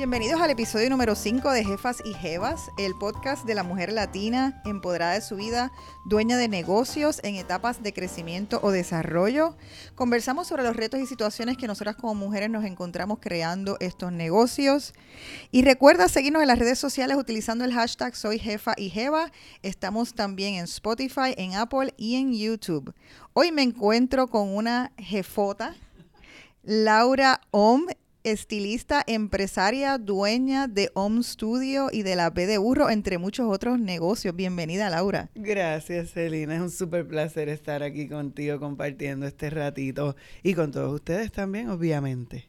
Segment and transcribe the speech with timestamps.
[0.00, 4.62] Bienvenidos al episodio número 5 de Jefas y Jevas, el podcast de la mujer latina
[4.64, 5.72] empoderada de su vida,
[6.06, 9.58] dueña de negocios en etapas de crecimiento o desarrollo.
[9.96, 14.94] Conversamos sobre los retos y situaciones que nosotras como mujeres nos encontramos creando estos negocios.
[15.50, 19.30] Y recuerda seguirnos en las redes sociales utilizando el hashtag Soy Jefa y Jeva.
[19.62, 22.94] Estamos también en Spotify, en Apple y en YouTube.
[23.34, 25.74] Hoy me encuentro con una jefota,
[26.62, 27.84] Laura Om
[28.24, 33.78] estilista, empresaria, dueña de Home Studio y de la B de Burro, entre muchos otros
[33.78, 34.34] negocios.
[34.34, 35.30] Bienvenida, Laura.
[35.34, 36.56] Gracias, Celina.
[36.56, 41.70] Es un súper placer estar aquí contigo compartiendo este ratito y con todos ustedes también,
[41.70, 42.48] obviamente.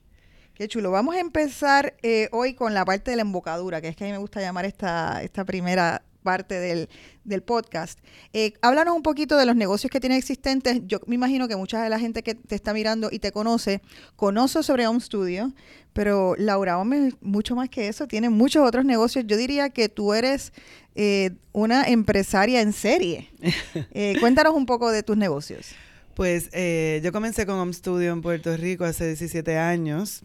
[0.53, 0.91] Qué chulo.
[0.91, 4.07] Vamos a empezar eh, hoy con la parte de la embocadura, que es que a
[4.07, 6.89] mí me gusta llamar esta, esta primera parte del,
[7.23, 7.99] del podcast.
[8.33, 10.81] Eh, háblanos un poquito de los negocios que tienes existentes.
[10.85, 13.81] Yo me imagino que mucha de la gente que te está mirando y te conoce,
[14.15, 15.53] conoce sobre Home Studio,
[15.93, 19.25] pero Laura Home es mucho más que eso, tiene muchos otros negocios.
[19.27, 20.53] Yo diría que tú eres
[20.95, 23.29] eh, una empresaria en serie.
[23.93, 25.75] Eh, cuéntanos un poco de tus negocios.
[26.21, 30.21] Pues eh, yo comencé con Home Studio en Puerto Rico hace 17 años.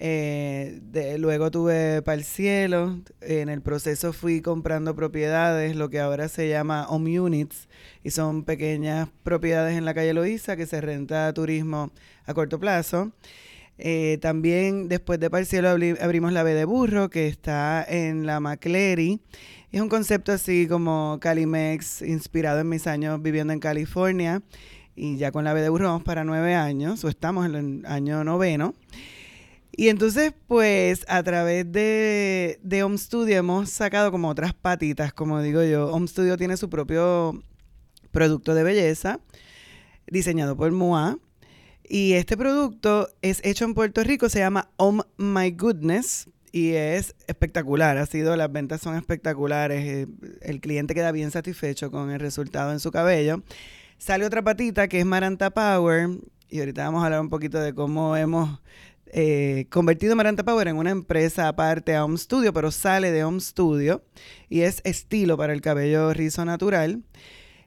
[0.00, 2.98] Eh, de, luego tuve para el cielo.
[3.20, 7.68] En el proceso fui comprando propiedades, lo que ahora se llama home units,
[8.02, 11.92] y son pequeñas propiedades en la calle Loíza que se renta turismo
[12.24, 13.12] a corto plazo.
[13.78, 19.20] Eh, también después de Parcielo abrimos la B de Burro, que está en la McCleary.
[19.70, 24.42] Es un concepto así como Calimex, inspirado en mis años viviendo en California.
[24.96, 28.24] Y ya con la B de vamos para nueve años, o estamos en el año
[28.24, 28.74] noveno.
[29.72, 35.42] Y entonces, pues, a través de, de Home Studio hemos sacado como otras patitas, como
[35.42, 35.92] digo yo.
[35.92, 37.42] Home Studio tiene su propio
[38.10, 39.20] producto de belleza,
[40.06, 41.18] diseñado por MOA.
[41.86, 47.14] Y este producto es hecho en Puerto Rico, se llama Oh My Goodness y es
[47.26, 47.98] espectacular.
[47.98, 49.84] Ha sido, las ventas son espectaculares.
[49.84, 50.06] eh,
[50.40, 53.42] El cliente queda bien satisfecho con el resultado en su cabello.
[53.98, 56.08] Sale otra patita que es Maranta Power.
[56.48, 58.60] Y ahorita vamos a hablar un poquito de cómo hemos
[59.06, 63.40] eh, convertido Maranta Power en una empresa aparte a Home Studio, pero sale de Home
[63.40, 64.04] Studio
[64.48, 67.02] y es estilo para el cabello rizo natural.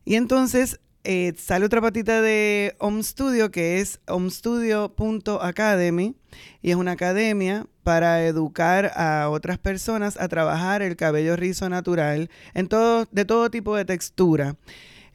[0.05, 6.15] Y entonces eh, sale otra patita de Home Studio que es homestudio.academy
[6.61, 12.29] y es una academia para educar a otras personas a trabajar el cabello rizo natural
[12.53, 14.55] en todo, de todo tipo de textura.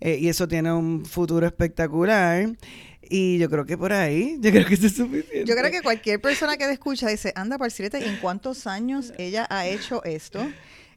[0.00, 2.48] Eh, y eso tiene un futuro espectacular.
[3.02, 5.44] Y yo creo que por ahí, yo creo que eso es suficiente.
[5.44, 9.12] Yo creo que cualquier persona que te escucha dice, anda, Parcileta, ¿y en cuántos años
[9.18, 10.46] ella ha hecho esto?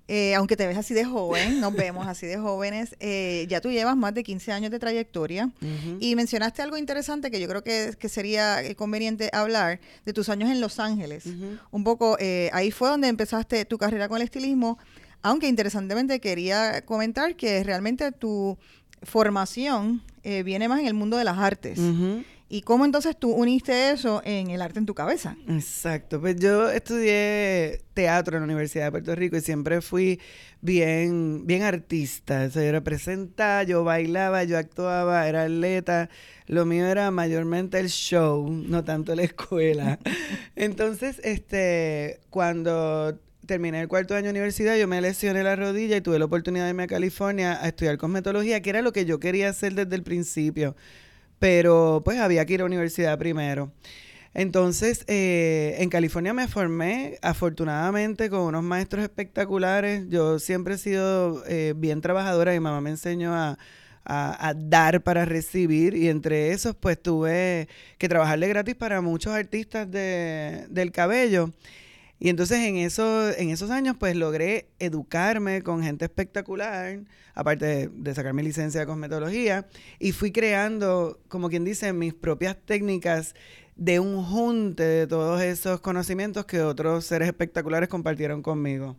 [0.10, 3.72] Eh, aunque te ves así de joven, nos vemos así de jóvenes, eh, ya tú
[3.72, 5.52] llevas más de 15 años de trayectoria
[6.00, 10.50] y mencionaste algo interesante que yo creo que, que sería conveniente hablar de tus años
[10.50, 11.26] en Los Ángeles.
[11.72, 14.78] Un poco, eh, ahí fue donde empezaste tu carrera con el estilismo,
[15.24, 18.58] aunque interesantemente quería comentar que realmente tu
[19.04, 21.80] formación eh, viene más en el mundo de las artes.
[22.50, 25.36] ¿Y cómo entonces tú uniste eso en el arte en tu cabeza?
[25.50, 30.22] Exacto, pues yo estudié teatro en la Universidad de Puerto Rico y siempre fui
[30.62, 32.46] bien, bien artista.
[32.48, 36.10] O sea, yo representaba, yo bailaba, yo actuaba, era atleta.
[36.46, 40.00] Lo mío era mayormente el show, no tanto la escuela.
[40.56, 46.02] Entonces, este, cuando terminé el cuarto año de universidad, yo me lesioné la rodilla y
[46.02, 49.20] tuve la oportunidad de irme a California a estudiar cosmetología, que era lo que yo
[49.20, 50.76] quería hacer desde el principio.
[51.40, 53.72] Pero pues había que ir a la universidad primero.
[54.34, 60.06] Entonces, eh, en California me formé, afortunadamente, con unos maestros espectaculares.
[60.10, 62.52] Yo siempre he sido eh, bien trabajadora.
[62.54, 63.58] Mi mamá me enseñó a,
[64.06, 69.90] a- dar para recibir y entre esos, pues tuve que trabajarle gratis para muchos artistas
[69.92, 71.52] de- del cabello.
[72.20, 77.00] Y entonces en esos, en esos años pues logré educarme con gente espectacular,
[77.36, 79.68] aparte de, de sacar mi licencia de cosmetología,
[80.00, 83.36] y fui creando, como quien dice, mis propias técnicas
[83.76, 88.96] de un junte de todos esos conocimientos que otros seres espectaculares compartieron conmigo.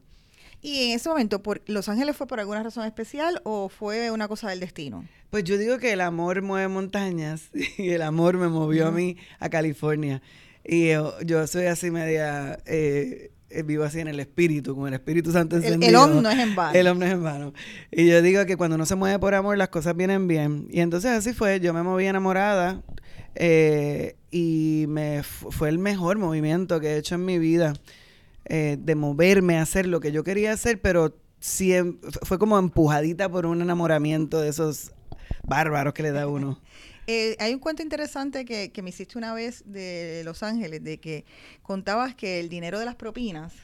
[0.60, 4.26] Y en ese momento, por ¿Los Ángeles fue por alguna razón especial o fue una
[4.26, 5.04] cosa del destino?
[5.30, 9.16] Pues yo digo que el amor mueve montañas y el amor me movió a mí
[9.38, 10.20] a California.
[10.70, 14.92] Y yo, yo soy así media, eh, eh, vivo así en el espíritu, con el
[14.94, 15.88] Espíritu Santo encendido.
[15.88, 16.78] el hombre no es en vano.
[16.78, 17.54] El hombre es en vano.
[17.90, 20.66] Y yo digo que cuando uno se mueve por amor, las cosas vienen bien.
[20.70, 21.58] Y entonces así fue.
[21.60, 22.82] Yo me moví enamorada
[23.34, 27.72] eh, y me fu- fue el mejor movimiento que he hecho en mi vida.
[28.50, 31.74] eh, de moverme a hacer lo que yo quería hacer, pero sí
[32.22, 34.92] fue como empujadita por un enamoramiento de esos
[35.46, 36.58] bárbaros que le da uno.
[37.10, 41.00] Eh, hay un cuento interesante que, que me hiciste una vez de Los Ángeles, de
[41.00, 41.24] que
[41.62, 43.54] contabas que el dinero de las propinas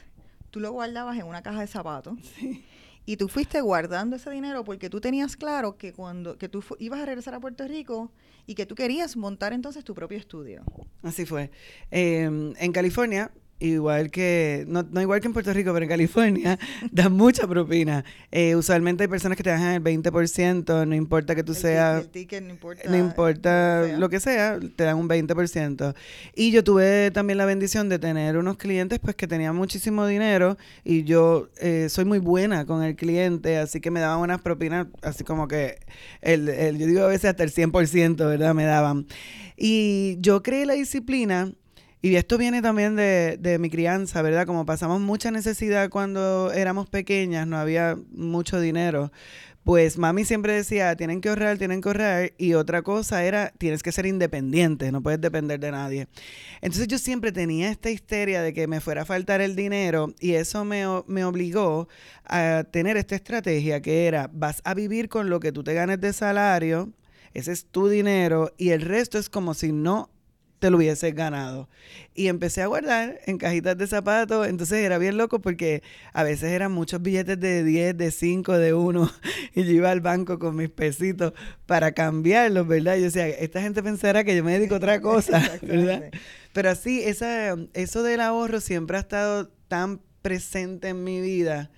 [0.49, 2.17] tú lo guardabas en una caja de zapatos.
[3.07, 6.99] Y tú fuiste guardando ese dinero porque tú tenías claro que cuando que tú ibas
[6.99, 8.11] a regresar a Puerto Rico
[8.47, 10.63] y que tú querías montar entonces tu propio estudio.
[11.03, 11.51] Así fue.
[11.91, 16.59] Em, en California igual que, no, no, igual que en Puerto Rico, pero en California,
[16.91, 18.03] dan mucha propina.
[18.31, 22.05] Eh, usualmente hay personas que te dejan el 20%, no importa que tú seas...
[22.13, 22.89] no importa.
[22.89, 25.95] No importa lo que sea, te dan un 20%.
[26.35, 30.57] Y yo tuve también la bendición de tener unos clientes pues que tenían muchísimo dinero
[30.83, 34.87] y yo eh, soy muy buena con el cliente, así que me daban unas propinas,
[35.01, 35.79] así como que,
[36.21, 38.53] el, el, yo digo a veces hasta el 100%, ¿verdad?
[38.53, 39.07] Me daban.
[39.57, 41.53] Y yo creé la disciplina
[42.01, 44.45] y esto viene también de, de, mi crianza, ¿verdad?
[44.45, 49.11] Como pasamos mucha necesidad cuando éramos pequeñas, no había mucho dinero.
[49.65, 52.33] Pues mami siempre decía, tienen que ahorrar, tienen que ahorrar.
[52.37, 56.07] Y otra cosa era, tienes que ser independiente, no puedes depender de nadie.
[56.61, 60.33] Entonces yo siempre tenía esta histeria de que me fuera a faltar el dinero y
[60.33, 61.87] eso me, me obligó
[62.25, 65.99] a tener esta estrategia que era, vas a vivir con lo que tú te ganes
[65.99, 66.93] de salario,
[67.33, 70.11] ese es tu dinero y el resto es como si no
[70.65, 71.69] te lo hubieses ganado.
[72.15, 76.49] Y empecé a guardar en cajitas de zapatos, entonces era bien loco porque a veces
[76.53, 79.11] eran muchos billetes de 10, de 5, de 1,
[79.53, 81.33] y yo iba al banco con mis pesitos
[81.67, 82.95] para cambiarlos, ¿verdad?
[82.95, 86.05] Yo decía, esta gente pensará que yo me dedico a otra cosa, ¿verdad?
[86.51, 91.69] Pero así, esa, eso del ahorro siempre ha estado tan presente en mi vida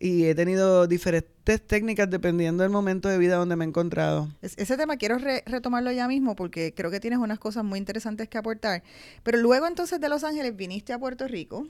[0.00, 4.28] y he tenido diferentes técnicas dependiendo del momento de vida donde me he encontrado.
[4.42, 8.38] ese tema quiero retomarlo ya mismo porque creo que tienes unas cosas muy interesantes que
[8.38, 8.82] aportar.
[9.22, 11.66] Pero luego entonces de Los Ángeles viniste a Puerto Rico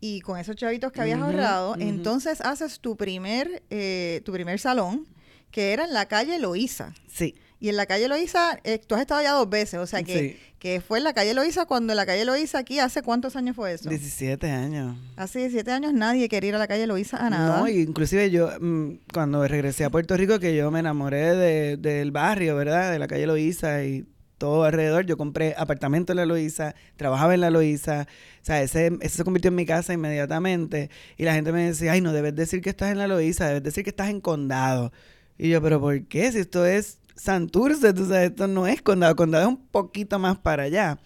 [0.00, 5.06] y con esos chavitos que habías ahorrado, entonces haces tu primer, eh, tu primer salón
[5.52, 6.94] que era en la calle Loíza.
[7.06, 7.36] Sí.
[7.62, 10.36] Y en la calle Loíza, eh, tú has estado ya dos veces, o sea que,
[10.58, 13.54] que fue en la calle Loíza, cuando en la calle Loíza aquí, ¿hace cuántos años
[13.54, 13.88] fue eso?
[13.88, 14.96] 17 años.
[15.14, 17.60] Hace 17 años nadie quería ir a la calle Loíza a nada.
[17.60, 22.10] No, inclusive yo, mm, cuando regresé a Puerto Rico, que yo me enamoré de, del
[22.10, 22.90] barrio, ¿verdad?
[22.90, 24.06] De la calle Loíza y
[24.38, 25.06] todo alrededor.
[25.06, 28.08] Yo compré apartamento en la Loíza, trabajaba en la Loíza.
[28.42, 30.90] O sea, ese, ese se convirtió en mi casa inmediatamente.
[31.16, 33.62] Y la gente me decía, ay, no debes decir que estás en la Loíza, debes
[33.62, 34.90] decir que estás en Condado.
[35.38, 36.30] Y yo, pero ¿por qué?
[36.30, 40.38] Si esto es Santurce, tú sabes, esto no es Condado, Condado es un poquito más
[40.38, 40.98] para allá.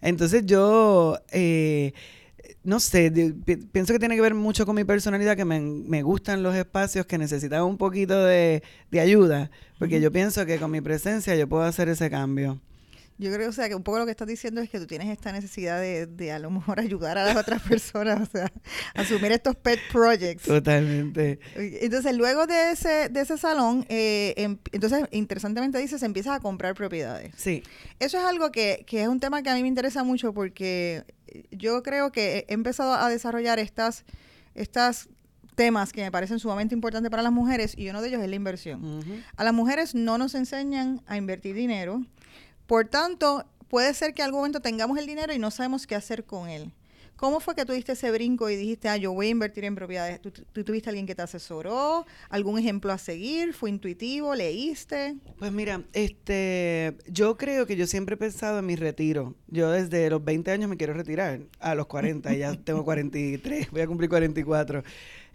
[0.00, 1.92] Entonces yo, eh,
[2.64, 3.10] no sé,
[3.70, 7.18] pienso que tiene que ver mucho con mi personalidad, que me, gustan los espacios que
[7.18, 8.62] necesitan un poquito de,
[8.98, 12.62] ayuda, porque yo pienso que con mi presencia yo puedo hacer ese cambio.
[13.18, 15.08] Yo creo, o sea, que un poco lo que estás diciendo es que tú tienes
[15.08, 18.52] esta necesidad de, de a lo mejor ayudar a las otras personas, o sea,
[18.94, 20.44] asumir estos pet projects.
[20.44, 21.40] Totalmente.
[21.56, 26.74] Entonces, luego de ese, de ese salón, eh, em, entonces, interesantemente dices, empiezas a comprar
[26.74, 27.34] propiedades.
[27.36, 27.62] Sí.
[27.98, 31.04] Eso es algo que, que es un tema que a mí me interesa mucho porque
[31.50, 34.04] yo creo que he empezado a desarrollar estas,
[34.54, 35.08] estas
[35.58, 38.36] temas que me parecen sumamente importantes para las mujeres y uno de ellos es la
[38.36, 39.02] inversión.
[39.36, 42.04] A las mujeres no nos enseñan a invertir dinero
[42.68, 45.94] por tanto, puede ser que en algún momento tengamos el dinero y no sabemos qué
[45.94, 46.70] hacer con él.
[47.16, 50.20] ¿Cómo fue que tuviste ese brinco y dijiste, ah, yo voy a invertir en propiedades?
[50.20, 52.06] ¿Tú, tuviste alguien que te asesoró?
[52.28, 53.54] ¿Algún ejemplo a seguir?
[53.54, 54.34] ¿Fue intuitivo?
[54.34, 55.16] ¿Leíste?
[55.38, 59.34] Pues mira, este, yo creo que yo siempre he pensado en mi retiro.
[59.48, 63.80] Yo desde los 20 años me quiero retirar, a los 40, ya tengo 43, voy
[63.80, 64.84] a cumplir 44.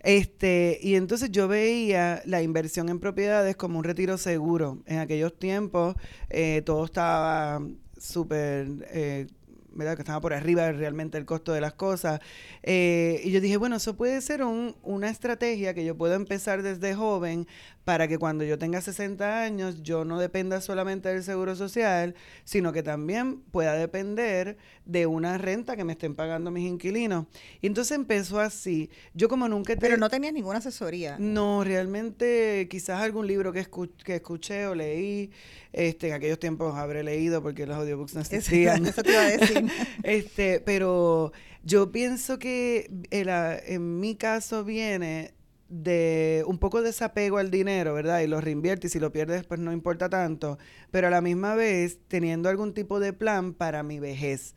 [0.04, 4.84] Este, y entonces yo veía la inversión en propiedades como un retiro seguro.
[4.86, 5.96] En aquellos tiempos
[6.30, 7.62] eh, todo estaba
[7.98, 8.68] súper...
[8.92, 9.28] Eh,
[9.76, 9.96] ¿verdad?
[9.96, 12.20] Que estaba por arriba realmente el costo de las cosas.
[12.62, 16.62] Eh, y yo dije, bueno, eso puede ser un, una estrategia que yo puedo empezar
[16.62, 17.48] desde joven
[17.84, 22.72] para que cuando yo tenga 60 años yo no dependa solamente del seguro social, sino
[22.72, 27.26] que también pueda depender de una renta que me estén pagando mis inquilinos.
[27.62, 28.90] Y entonces empezó así.
[29.14, 29.76] Yo como nunca...
[29.80, 31.18] Pero no tenías ninguna asesoría.
[31.20, 33.66] No, realmente quizás algún libro que,
[34.04, 35.32] que escuché o leí,
[35.74, 38.86] este, en aquellos tiempos habré leído porque los audiobooks no existían.
[38.86, 39.70] Eso te iba a decir.
[40.04, 41.32] este, pero
[41.64, 45.34] yo pienso que en mi caso viene
[45.70, 48.22] de un poco de desapego al dinero, ¿verdad?
[48.22, 50.58] Y lo reinvierte y si lo pierdes pues no importa tanto,
[50.92, 54.56] pero a la misma vez teniendo algún tipo de plan para mi vejez.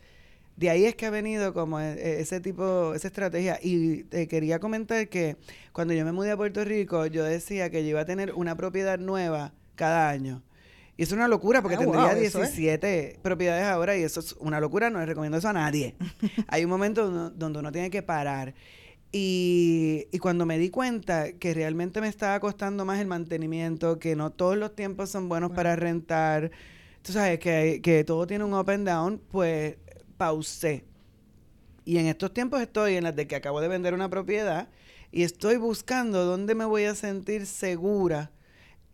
[0.56, 3.58] De ahí es que ha venido como e, e, ese tipo, esa estrategia.
[3.62, 5.36] Y te quería comentar que
[5.72, 8.56] cuando yo me mudé a Puerto Rico, yo decía que yo iba a tener una
[8.56, 10.42] propiedad nueva cada año.
[10.96, 14.88] Y es una locura porque ah, tendría 17 propiedades ahora y eso es una locura,
[14.88, 15.94] no le recomiendo eso a nadie.
[16.48, 18.54] Hay un momento donde uno tiene que parar.
[19.12, 24.16] Y, y, cuando me di cuenta que realmente me estaba costando más el mantenimiento, que
[24.16, 26.50] no todos los tiempos son buenos para rentar,
[27.02, 29.76] tú sabes que, que todo tiene un up and down, pues
[30.16, 30.84] pausé.
[31.84, 34.68] Y en estos tiempos estoy en las de que acabo de vender una propiedad
[35.12, 38.32] y estoy buscando dónde me voy a sentir segura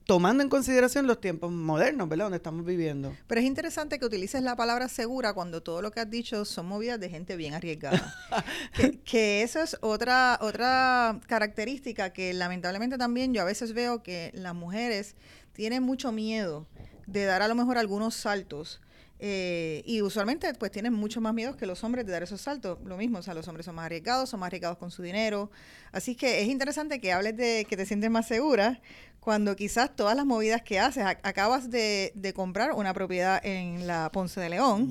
[0.04, 2.26] tomando en consideración los tiempos modernos, ¿verdad?
[2.26, 3.16] Donde estamos viviendo.
[3.26, 6.66] Pero es interesante que utilices la palabra segura cuando todo lo que has dicho son
[6.66, 8.14] movidas de gente bien arriesgada.
[8.75, 14.30] que, que eso es otra, otra característica que lamentablemente también yo a veces veo que
[14.35, 15.14] las mujeres
[15.52, 16.66] tienen mucho miedo
[17.06, 18.80] de dar a lo mejor algunos saltos
[19.24, 22.80] eh, y usualmente pues tienen mucho más miedo que los hombres de dar esos saltos.
[22.84, 25.48] Lo mismo, o sea, los hombres son más arriesgados, son más arriesgados con su dinero.
[25.92, 28.80] Así que es interesante que hables de que te sientes más segura
[29.20, 34.10] cuando quizás todas las movidas que haces, acabas de, de, comprar una propiedad en la
[34.10, 34.90] Ponce de León.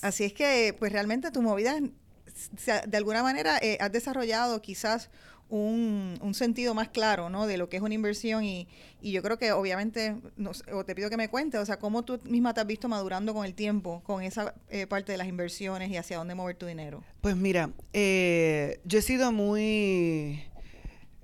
[0.00, 5.10] Así es que pues realmente tu movida, de alguna manera eh, has desarrollado quizás
[5.48, 7.46] un, un, sentido más claro, ¿no?
[7.46, 8.66] De lo que es una inversión y,
[9.00, 10.16] y yo creo que obviamente,
[10.72, 13.34] o te pido que me cuentes, o sea, cómo tú misma te has visto madurando
[13.34, 16.66] con el tiempo, con esa eh, parte de las inversiones y hacia dónde mover tu
[16.66, 17.04] dinero.
[17.20, 20.42] Pues mira, eh, yo he sido muy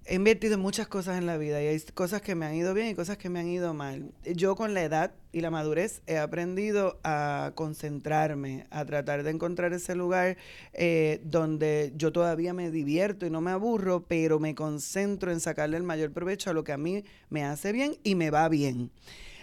[0.05, 2.75] he invertido en muchas cosas en la vida y hay cosas que me han ido
[2.75, 4.11] bien y cosas que me han ido mal.
[4.25, 9.73] Yo con la edad y la madurez he aprendido a concentrarme, a tratar de encontrar
[9.73, 10.37] ese lugar
[10.73, 15.77] eh, donde yo todavía me divierto y no me aburro, pero me concentro en sacarle
[15.77, 18.91] el mayor provecho a lo que a mí me hace bien y me va bien.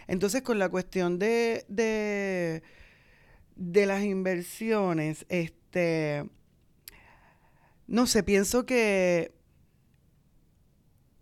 [0.07, 2.63] Entonces con la cuestión de, de,
[3.55, 6.25] de las inversiones, este,
[7.87, 9.38] no sé, pienso que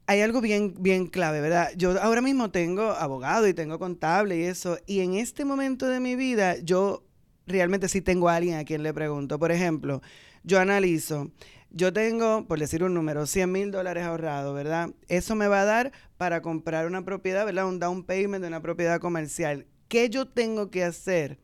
[0.08, 1.72] hay algo bien, bien clave, ¿verdad?
[1.76, 6.00] Yo ahora mismo tengo abogado y tengo contable y eso, y en este momento de
[6.00, 7.04] mi vida yo
[7.46, 9.38] realmente sí tengo a alguien a quien le pregunto.
[9.38, 10.02] Por ejemplo,
[10.44, 11.30] yo analizo,
[11.72, 14.92] yo tengo, por decir un número, 100 mil dólares ahorrados, ¿verdad?
[15.10, 17.68] Eso me va a dar para comprar una propiedad, ¿verdad?
[17.68, 19.68] Un down payment de una propiedad comercial.
[19.90, 21.38] ¿Qué yo tengo que hacer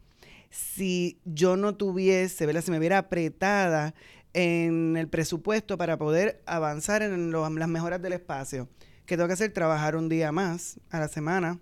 [0.50, 2.62] si yo no tuviese, ¿verdad?
[2.62, 3.94] Si me viera apretada
[4.34, 8.68] en el presupuesto para poder avanzar en las mejoras del espacio.
[9.06, 11.60] Que tengo que hacer trabajar un día más a la semana,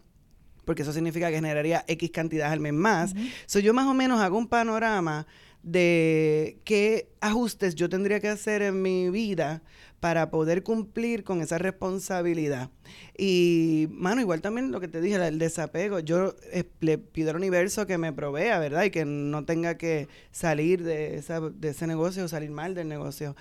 [0.65, 3.13] porque eso significa que generaría X cantidad al mes más.
[3.45, 5.25] So, yo más o menos hago un panorama
[5.63, 9.61] de qué ajustes yo tendría que hacer en mi vida
[10.01, 12.71] para poder cumplir con esa responsabilidad.
[13.15, 15.99] Y, mano, igual también lo que te dije, el desapego.
[15.99, 18.83] Yo eh, le pido al universo que me provea, ¿verdad?
[18.83, 22.89] Y que no tenga que salir de, esa, de ese negocio o salir mal del
[22.89, 23.35] negocio.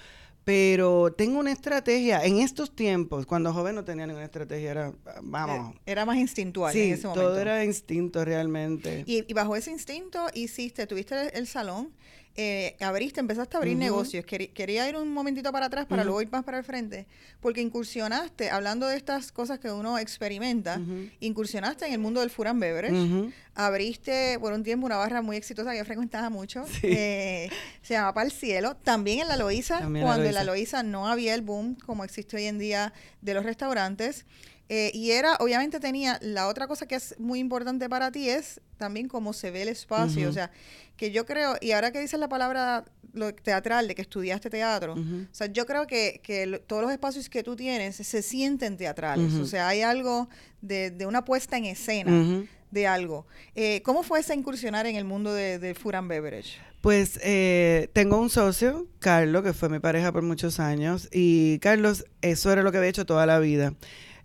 [0.45, 2.23] Pero tengo una estrategia.
[2.27, 5.75] En estos tiempos, cuando joven no tenía ninguna estrategia, era, vamos.
[5.77, 7.27] Eh, era más instintual en ese momento.
[7.27, 9.05] todo era instinto realmente.
[9.07, 11.95] Y, y, bajo ese instinto hiciste, tuviste el salón
[12.37, 14.25] eh, abriste, empezaste a abrir negocios.
[14.25, 17.07] quería ir un momentito para atrás para luego ir más para el frente,
[17.41, 20.81] porque incursionaste, hablando de estas cosas que uno experimenta,
[21.21, 25.73] incursionaste en el mundo del and beverage, abriste por un tiempo una barra muy exitosa
[25.73, 27.51] que yo frecuentaba mucho, eh,
[27.83, 31.35] se llama Para el Cielo, también en la Loíza, cuando en la Loíza no había
[31.35, 34.25] el boom como existe hoy en día de los restaurantes.
[34.73, 38.61] Eh, y era, obviamente tenía, la otra cosa que es muy importante para ti es
[38.77, 40.29] también cómo se ve el espacio.
[40.29, 40.53] O sea,
[40.97, 44.95] que yo creo, y ahora que dices la palabra lo teatral, de que estudiaste teatro,
[44.95, 49.35] o sea, yo creo que, que todos los espacios que tú tienes se sienten teatrales.
[49.35, 50.29] O sea, hay algo
[50.61, 53.27] de, de una puesta en escena de algo.
[53.57, 56.59] Eh, ¿Cómo fue esa incursionar en el mundo de, de food and beverage?
[56.81, 62.05] Pues eh, tengo un socio, Carlos, que fue mi pareja por muchos años, y Carlos,
[62.23, 63.75] eso era lo que había hecho toda la vida.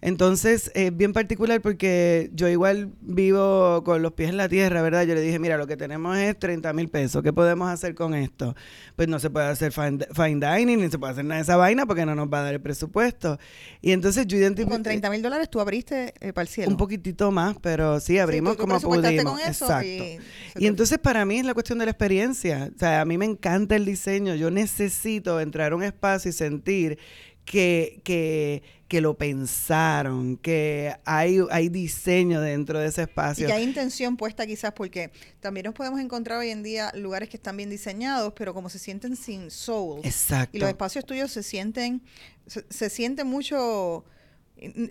[0.02, 5.04] Entonces, es bien particular porque yo igual vivo con los pies en la tierra, ¿verdad?
[5.04, 7.24] Yo le dije, mira, lo que tenemos es 30 mil pesos.
[7.24, 8.56] ¿Qué podemos hacer con esto?
[8.96, 11.86] Pues no se puede hacer fine, dining, ni se puede hacer nada de esa vaina
[11.86, 13.40] porque no nos va a dar el presupuesto.
[13.82, 14.72] Y entonces yo identifico...
[14.72, 16.72] Con 30 mil dólares tú abriste eh, para el cielo.
[16.72, 19.40] Un poquitito más, pero sí, abrimos como pudimos.
[19.42, 19.88] Exacto.
[19.88, 20.20] Y,
[20.58, 22.70] y entonces para mí es la cuestión de la experiencia.
[22.76, 24.36] O sea, a mí me encanta el diseño.
[24.36, 26.98] Yo necesito entrar a un espacio y sentir
[27.46, 33.46] que, que, que lo pensaron, que hay, hay diseño dentro de ese espacio.
[33.46, 37.30] Y que hay intención puesta quizás porque también nos podemos encontrar hoy en día lugares
[37.30, 40.02] que están bien diseñados, pero como se sienten sin soul.
[40.04, 40.56] Exacto.
[40.56, 42.04] Y los espacios tuyos se sienten,
[42.46, 44.06] se, se siente mucho...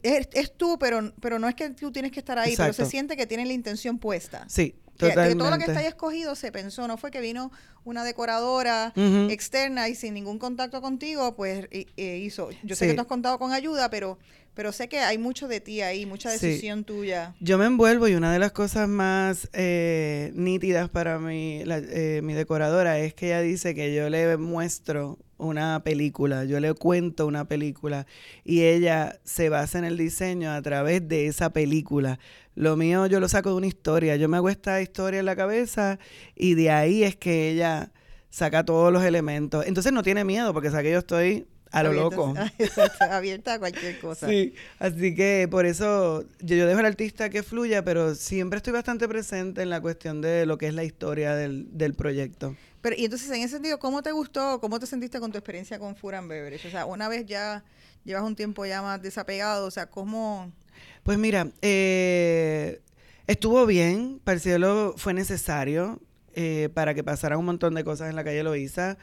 [0.02, 3.16] Es, tú, pero, pero no es que tú tienes que estar ahí, pero se siente
[3.16, 4.44] que tienen la intención puesta.
[4.46, 7.50] Sí, que, todo lo que está ahí escogido se pensó, no fue que vino
[7.84, 8.92] una decoradora
[9.28, 12.50] externa y sin ningún contacto contigo, pues hizo.
[12.62, 14.18] Yo sé que tú has contado con ayuda, pero
[14.54, 17.34] pero sé que hay mucho de ti ahí, mucha decisión tuya.
[17.40, 22.34] Yo me envuelvo y una de las cosas más eh, nítidas para mí, eh, mi
[22.34, 27.46] decoradora es que ella dice que yo le muestro una película, yo le cuento una
[27.46, 28.06] película
[28.44, 32.18] y ella se basa en el diseño a través de esa película.
[32.54, 35.36] Lo mío yo lo saco de una historia, yo me hago esta historia en la
[35.36, 35.98] cabeza
[36.34, 37.92] y de ahí es que ella
[38.30, 39.66] saca todos los elementos.
[39.66, 42.34] Entonces no tiene miedo porque sabe que yo estoy a lo loco.
[43.00, 44.28] abierta a cualquier cosa.
[44.28, 48.72] Sí, así que por eso yo, yo, dejo al artista que fluya, pero siempre estoy
[48.72, 52.54] bastante presente en la cuestión de lo que es la historia del, del proyecto.
[52.84, 55.78] Pero, y entonces, en ese sentido, ¿cómo te gustó, cómo te sentiste con tu experiencia
[55.78, 56.68] con and Beverage?
[56.68, 57.64] O sea, una vez ya
[58.04, 60.52] llevas un tiempo ya más desapegado, o sea, ¿cómo...?
[61.02, 62.82] Pues mira, eh,
[63.26, 64.42] estuvo bien, para el
[64.98, 65.98] fue necesario
[66.34, 68.98] eh, para que pasaran un montón de cosas en la calle Loíza.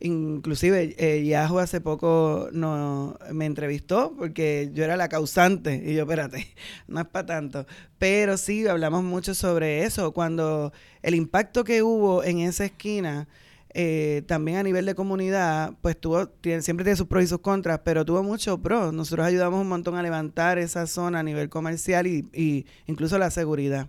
[0.00, 6.02] Inclusive eh, Yahoo hace poco no, me entrevistó porque yo era la causante y yo,
[6.02, 6.46] espérate,
[6.88, 7.66] no es para tanto.
[7.98, 13.28] Pero sí, hablamos mucho sobre eso, cuando el impacto que hubo en esa esquina,
[13.72, 17.80] eh, también a nivel de comunidad, pues tuvo, siempre tiene sus pros y sus contras,
[17.84, 18.92] pero tuvo mucho pros.
[18.92, 23.30] Nosotros ayudamos un montón a levantar esa zona a nivel comercial y, y incluso la
[23.30, 23.88] seguridad.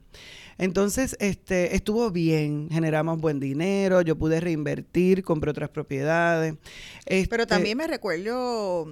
[0.62, 6.53] Entonces, este, estuvo bien, generamos buen dinero, yo pude reinvertir, compré otras propiedades.
[7.03, 8.88] Pero este también me recuerdo...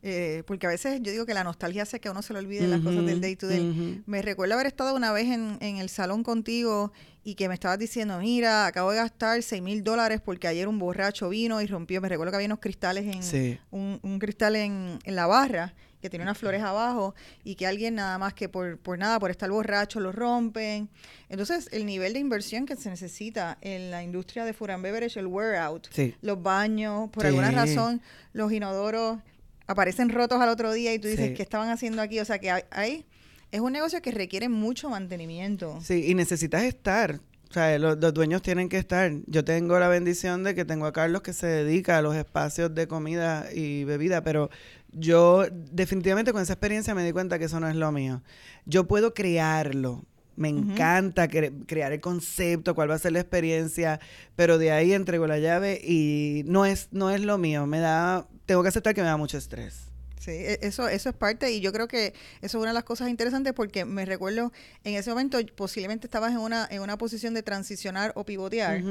[0.00, 2.38] Eh, porque a veces yo digo que la nostalgia hace que a uno se le
[2.38, 4.00] olvide las cosas del day to day.
[4.06, 6.92] Me recuerdo haber estado una vez en, en, el salón contigo
[7.24, 10.78] y que me estabas diciendo, mira, acabo de gastar 6 mil dólares porque ayer un
[10.78, 15.00] borracho vino y rompió, me recuerdo que había unos cristales en, un, un, cristal en,
[15.02, 17.14] en la barra que tiene unas flores abajo
[17.44, 20.88] y que alguien nada más que por, por nada, por estar borracho, lo rompen.
[21.28, 25.18] Entonces, el nivel de inversión que se necesita en la industria de food and beverage,
[25.18, 25.88] el wear out,
[26.22, 28.00] los baños, por alguna razón,
[28.32, 29.18] los inodoros
[29.66, 32.18] aparecen rotos al otro día y tú dices, ¿qué estaban haciendo aquí?
[32.20, 33.04] O sea, que hay,
[33.52, 35.78] es un negocio que requiere mucho mantenimiento.
[35.82, 37.20] Sí, y necesitas estar.
[37.50, 39.10] O sea, los, los, dueños tienen que estar.
[39.26, 42.74] Yo tengo la bendición de que tengo a Carlos que se dedica a los espacios
[42.74, 44.50] de comida y bebida, pero
[44.98, 48.22] yo definitivamente con esa experiencia me di cuenta que eso no es lo mío.
[48.66, 50.04] Yo puedo crearlo.
[50.36, 53.98] Me encanta crear el concepto, cuál va a ser la experiencia,
[54.36, 57.66] pero de ahí entrego la llave y no es, no es lo mío.
[57.66, 59.88] Me da, tengo que aceptar que me da mucho estrés.
[60.20, 62.84] Sí, e, eso, eso es parte y yo creo que eso es una de las
[62.84, 64.52] cosas interesantes porque me recuerdo
[64.84, 68.82] en ese momento posiblemente estabas en una, en una posición de transicionar o pivotear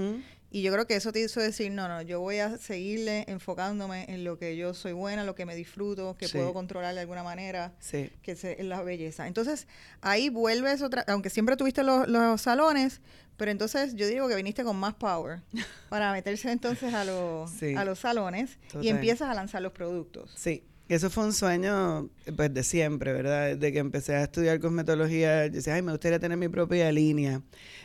[0.49, 4.05] y yo creo que eso te hizo decir, no, no, yo voy a seguirle enfocándome
[4.07, 7.23] en lo que yo soy buena, lo que me disfruto, que puedo controlar de alguna
[7.23, 7.73] manera,
[8.21, 9.27] que es la belleza.
[9.27, 9.67] Entonces,
[10.01, 13.01] ahí vuelves otra, aunque siempre tuviste los, los salones,
[13.35, 15.41] pero entonces yo digo que viniste con más power
[15.89, 20.31] para meterse entonces a, los a los salones y empiezas a lanzar los productos.
[20.35, 20.63] Sí.
[20.89, 23.55] Eso fue un sueño pues de siempre, ¿verdad?
[23.55, 27.41] Desde que empecé a estudiar cosmetología, yo decía, ay, me gustaría tener mi propia línea.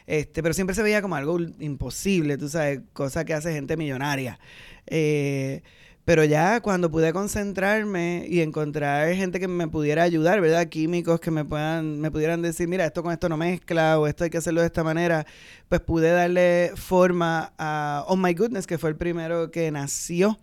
[0.06, 4.38] Este, pero siempre se veía como algo imposible, tú sabes, cosa que hace gente millonaria.
[4.86, 5.62] Eh,
[6.04, 10.68] pero ya cuando pude concentrarme y encontrar gente que me pudiera ayudar, ¿verdad?
[10.68, 14.24] Químicos que me puedan, me pudieran decir, mira, esto con esto no mezcla o esto
[14.24, 15.26] hay que hacerlo de esta manera,
[15.68, 20.38] pues pude darle forma a Oh My Goodness, que fue el primero que nació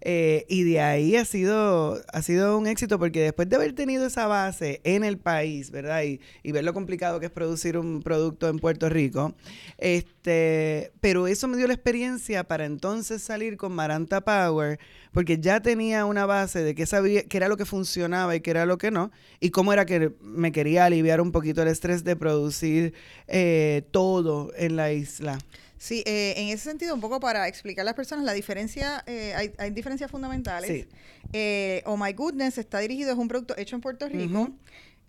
[0.00, 4.06] eh, y de ahí ha sido, ha sido un éxito porque después de haber tenido
[4.06, 6.02] esa base en el país, ¿verdad?
[6.04, 9.34] Y, y, ver lo complicado que es producir un producto en Puerto Rico,
[9.78, 14.78] este, pero eso me dio la experiencia para entonces salir con Maranta Power,
[15.12, 18.50] porque ya tenía una base de que sabía qué era lo que funcionaba y qué
[18.50, 22.04] era lo que no, y cómo era que me quería aliviar un poquito el estrés
[22.04, 22.94] de producir
[23.26, 25.38] eh, todo en la isla.
[25.78, 29.32] Sí, eh, en ese sentido, un poco para explicar a las personas, la diferencia, eh,
[29.36, 30.68] hay, hay, diferencias fundamentales.
[30.68, 30.88] Sí.
[31.32, 34.50] Eh, oh My Goodness está dirigido, es un producto hecho en Puerto Rico.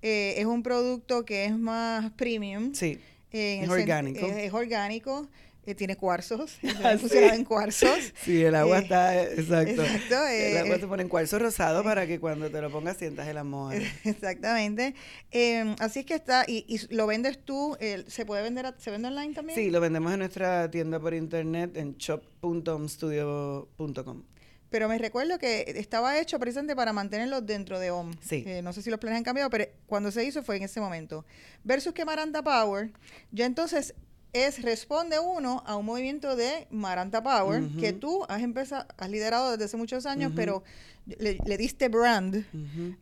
[0.01, 2.73] es un producto que es más premium.
[2.73, 2.99] Sí.
[3.31, 4.25] es orgánico.
[4.25, 5.27] es orgánico
[5.75, 7.97] tiene cuarzos, ah, funciona en cuarzos.
[8.23, 9.83] Sí, el agua eh, está, exacto.
[9.83, 12.97] exacto el agua eh, se pone en cuarzo rosado para que cuando te lo pongas
[12.97, 13.75] sientas el amor.
[14.03, 14.95] Exactamente.
[15.31, 17.77] Em, así es que está, y, y lo vendes tú,
[18.07, 19.57] ¿se puede vender, se vende online también?
[19.57, 24.23] Sí, lo vendemos en nuestra tienda por internet en shop.omstudio.com.
[24.69, 28.11] Pero me recuerdo que estaba hecho precisamente para mantenerlos dentro de OM.
[28.21, 28.43] Sí.
[28.45, 30.79] Eh, no sé si los planes han cambiado, pero cuando se hizo fue en ese
[30.79, 31.25] momento.
[31.63, 32.91] Versus que Maranta Power,
[33.31, 33.95] ya entonces
[34.33, 39.51] es responde uno a un movimiento de Maranta Power que tú has empezado, has liderado
[39.51, 40.63] desde hace muchos años, pero
[41.05, 42.45] le, diste brand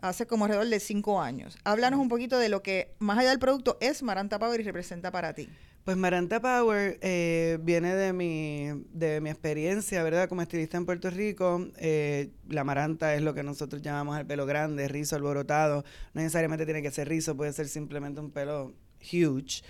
[0.02, 1.58] hace como alrededor de cinco años.
[1.64, 5.12] Háblanos un poquito de lo que más allá del producto es Maranta Power y representa
[5.12, 5.50] para ti.
[5.84, 10.28] Pues Maranta Power eh, viene de mi, de mi experiencia, ¿verdad?
[10.28, 11.66] Como estilista en Puerto Rico.
[11.78, 15.86] Eh, la Maranta es lo que nosotros llamamos el pelo grande, rizo alborotado.
[16.14, 19.64] No necesariamente tiene que ser rizo, puede ser simplemente un pelo huge.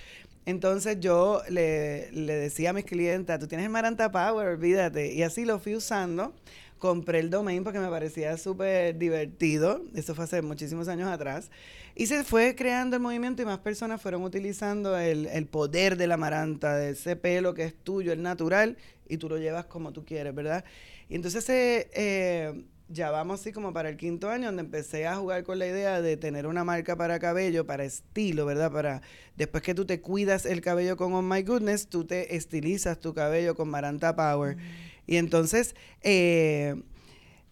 [0.48, 5.14] Entonces yo le, decía a mis clientes, tú tienes el Maranta Power, olvídate.
[5.14, 6.34] Y así lo fui usando
[6.78, 9.82] compré el domain porque me parecía súper divertido.
[9.94, 11.50] Eso fue hace muchísimos años atrás.
[11.96, 16.08] Y se fue creando el movimiento y más personas fueron utilizando el, el poder de
[16.08, 18.78] la maranta, de ese pelo que es tuyo, el natural,
[19.10, 20.64] y tú lo llevas como tú quieres, ¿verdad?
[21.10, 25.44] Y entonces eh, ya vamos así como para el quinto año, donde empecé a jugar
[25.44, 28.72] con la idea de tener una marca para cabello, para estilo, ¿verdad?
[28.72, 29.02] Para
[29.36, 33.14] después que tú te cuidas el cabello con Oh My Goodness, tú te estilizas tu
[33.14, 34.56] cabello con Maranta Power.
[34.56, 34.62] Mm.
[35.08, 36.76] Y entonces, eh,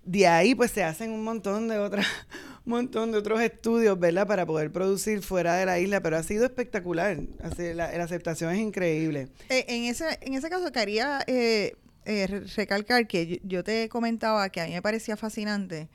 [0.04, 2.06] de ahí pues se hacen un montón de otras
[2.66, 4.28] un montón de otros estudios, ¿verdad?
[4.28, 7.20] Para poder producir fuera de la isla, pero ha sido espectacular.
[7.42, 9.28] Así, la, aceptación es increíble.
[9.50, 14.62] Eh, en, ese, en ese caso, quería eh, eh, recalcar que yo, te comentaba que
[14.62, 15.90] a mí me parecía fascinante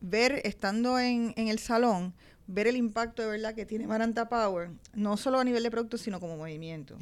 [0.00, 2.14] ver, estando en, en el salón,
[2.48, 5.98] ver el impacto de verdad que tiene Maranta Power, no solo a nivel de producto,
[5.98, 6.96] sino como movimiento.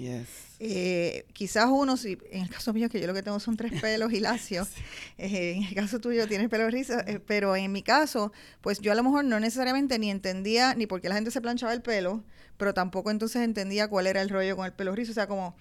[0.59, 3.81] Eh, quizás uno, si, en el caso mío, que yo lo que tengo son tres
[3.81, 4.69] pelos y lacios,
[5.19, 8.91] eh, en el caso tuyo tienes pelo rizo, eh, pero en mi caso, pues yo
[8.91, 11.81] a lo mejor no necesariamente ni entendía ni por qué la gente se planchaba el
[11.81, 12.25] pelo,
[12.57, 15.55] pero tampoco entonces entendía cuál era el rollo con el pelo rizo, o sea, como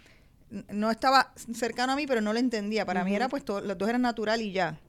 [0.50, 2.86] no estaba cercano a mí, pero no lo entendía.
[2.86, 4.80] Para mí era pues los dos eran natural y ya.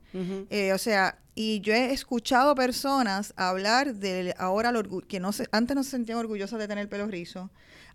[0.49, 4.73] Eh, o sea, y yo he escuchado personas hablar de ahora
[5.07, 7.51] que no se, antes no se sentían orgullosas de tener el pelo rizo,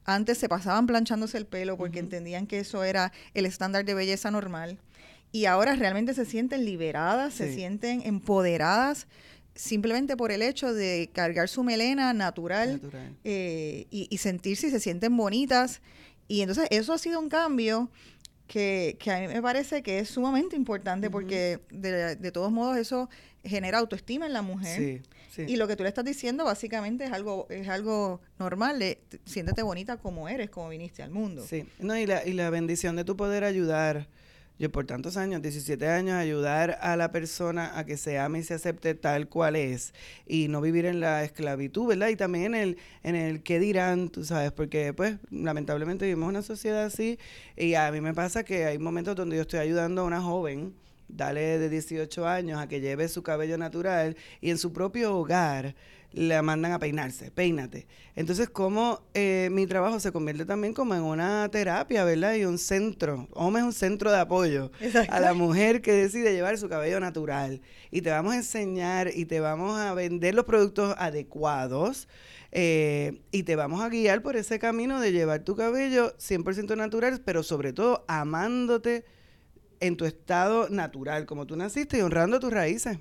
[0.06, 4.30] antes se pasaban planchándose el pelo porque entendían que eso era el estándar de belleza
[4.30, 4.78] normal.
[5.32, 9.08] Y ahora realmente se sienten liberadas, se sienten empoderadas
[9.56, 12.82] simplemente por el hecho de cargar su melena natural,
[13.24, 15.82] eh, y, sentirse y se sienten bonitas.
[16.27, 17.89] Y entonces eso ha sido un cambio
[18.47, 22.77] que, que, a mí me parece que es sumamente importante porque de, de, todos modos
[22.77, 23.10] eso
[23.43, 25.01] genera autoestima en la mujer.
[25.38, 29.97] Y lo que tú le estás diciendo básicamente es algo es algo normal, siéntete bonita
[29.97, 31.45] como eres, como viniste al mundo.
[31.47, 34.07] Sí, no, y la, y la bendición de tu poder ayudar
[34.62, 38.43] yo por tantos años, 17 años, ayudar a la persona a que se ame y
[38.43, 39.91] se acepte tal cual es
[40.28, 42.10] y no vivir en la esclavitud, ¿verdad?
[42.10, 46.43] Y también en el, en el qué dirán, tú sabes, porque pues lamentablemente vivimos una
[46.43, 47.17] sociedad así
[47.58, 50.76] y a mí me pasa que hay momentos donde yo estoy ayudando a una joven,
[51.13, 55.76] dale de 18 años, a que lleve su cabello natural y en su propio hogar
[56.13, 57.88] le mandan a peinarse, peínate.
[58.15, 62.36] Entonces, como eh, mi trabajo se convierte también como en una terapia, ¿verdad?
[62.36, 64.71] Y un centro, OME es un centro de apoyo
[65.10, 67.62] a la mujer que decide llevar su cabello natural.
[67.91, 72.08] Y te vamos a enseñar y te vamos a vender los productos adecuados.
[72.54, 77.21] Eh, y te vamos a guiar por ese camino de llevar tu cabello 100% natural,
[77.24, 79.06] pero sobre todo amándote
[79.82, 82.98] en tu estado natural, como tú naciste y honrando tus raíces.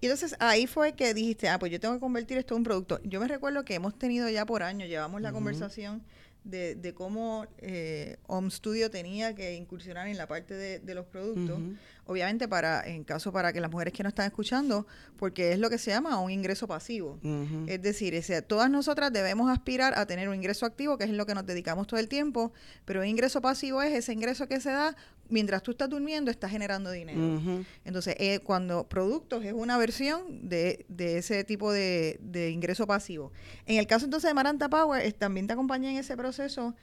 [0.00, 2.64] Y entonces ahí fue que dijiste, ah, pues yo tengo que convertir esto en un
[2.64, 3.00] producto.
[3.04, 6.02] Yo me recuerdo que hemos tenido ya por años, llevamos la conversación
[6.42, 11.58] de, de cómo eh, Home Studio tenía que incursionar en la parte de, los productos
[12.06, 14.86] obviamente para, en caso para que las mujeres que no están escuchando,
[15.16, 17.18] porque es lo que se llama un ingreso pasivo.
[17.66, 18.14] Es decir,
[18.46, 21.86] todas nosotras debemos aspirar a tener un ingreso activo, que es lo que nos dedicamos
[21.86, 22.52] todo el tiempo,
[22.84, 24.96] pero un ingreso pasivo es ese ingreso que se da
[25.28, 27.64] mientras tú estás durmiendo, estás generando dinero.
[27.84, 33.32] Entonces, eh, cuando productos es una versión de, de ese tipo de, de, ingreso pasivo.
[33.66, 36.74] En el caso entonces de Maranta Power, también te acompañé en ese proceso.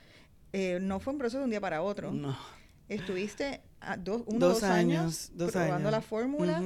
[0.54, 2.12] Eh, no fue un proceso de un día para otro.
[2.12, 2.36] No.
[2.92, 3.62] Estuviste
[4.00, 6.62] dos, uno, dos, años, probando la fórmula.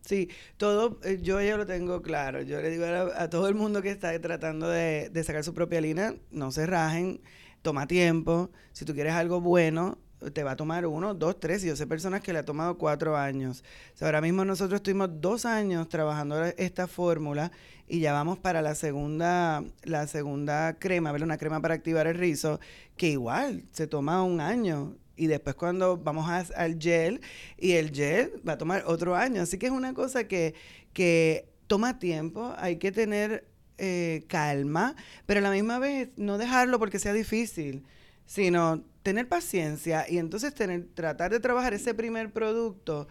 [0.00, 2.42] Sí, todo, eh, yo ya lo tengo claro.
[2.42, 6.16] Yo le digo a, todo el mundo que está tratando de, sacar su propia línea,
[6.32, 7.20] no se rajen,
[7.62, 8.50] toma tiempo.
[8.72, 9.98] Si tú quieres algo bueno,
[10.32, 11.62] te va a tomar uno, dos, tres.
[11.62, 13.62] Y yo sé personas que le ha tomado cuatro años.
[14.00, 17.52] ahora mismo nosotros estuvimos dos años trabajando esta fórmula
[17.86, 21.26] y ya vamos para la segunda, la segunda crema, ¿verdad?
[21.26, 22.58] Una crema para activar el rizo,
[22.96, 27.20] que igual se toma un año y después cuando vamos al gel
[27.58, 29.42] y el gel va a tomar otro año.
[29.42, 30.54] Así que es una cosa que,
[30.94, 36.78] que toma tiempo, hay que tener eh, calma, pero a la misma vez no dejarlo
[36.78, 37.84] porque sea difícil,
[38.24, 43.06] sino tener paciencia y entonces tener, tratar de trabajar ese primer producto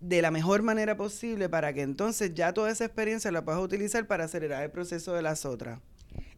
[0.00, 4.06] de la mejor manera posible para que entonces ya toda esa experiencia la puedas utilizar
[4.06, 5.78] para acelerar el proceso de las otras.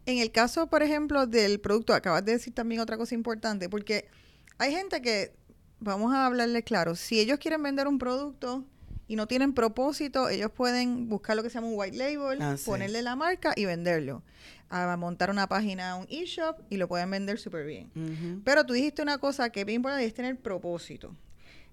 [0.05, 4.09] En el caso, por ejemplo, del producto, acabas de decir también otra cosa importante, porque
[4.57, 5.33] hay gente que,
[5.79, 8.65] vamos a hablarle claro, si ellos quieren vender un producto
[9.07, 12.55] y no tienen propósito, ellos pueden buscar lo que se llama un white label, ah,
[12.65, 14.23] ponerle la marca y venderlo.
[14.69, 18.41] A montar una página, un e-shop y lo pueden vender súper bien.
[18.43, 21.15] Pero tú dijiste una cosa que es bien importante, es tener propósito.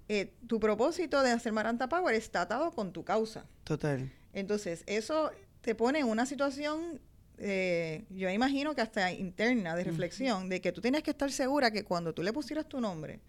[0.08, 3.46] Eh, tu propósito de hacer Maranta Power está atado con tu causa.
[3.64, 4.12] Total.
[4.32, 7.00] Entonces, eso te pone en una situación
[7.38, 11.70] eh, yo imagino que hasta interna de reflexión, de que tú tienes que estar segura
[11.70, 13.20] que cuando tú le pusieras tu nombre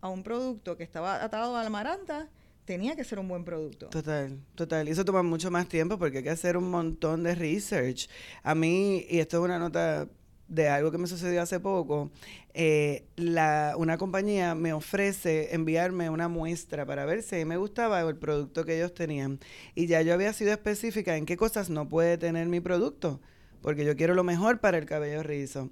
[0.00, 2.28] a un producto que estaba atado a la maranta,
[2.64, 3.88] tenía que ser un buen producto.
[3.88, 4.88] Total, total.
[4.88, 8.08] Y eso toma mucho más tiempo porque hay que hacer un montón de research.
[8.42, 10.08] A mí, y esto es una nota
[10.50, 12.10] de algo que me sucedió hace poco,
[12.54, 18.16] eh, la, una compañía me ofrece enviarme una muestra para ver si me gustaba el
[18.16, 19.38] producto que ellos tenían.
[19.74, 23.20] Y ya yo había sido específica en qué cosas no puede tener mi producto,
[23.62, 25.70] porque yo quiero lo mejor para el cabello rizo.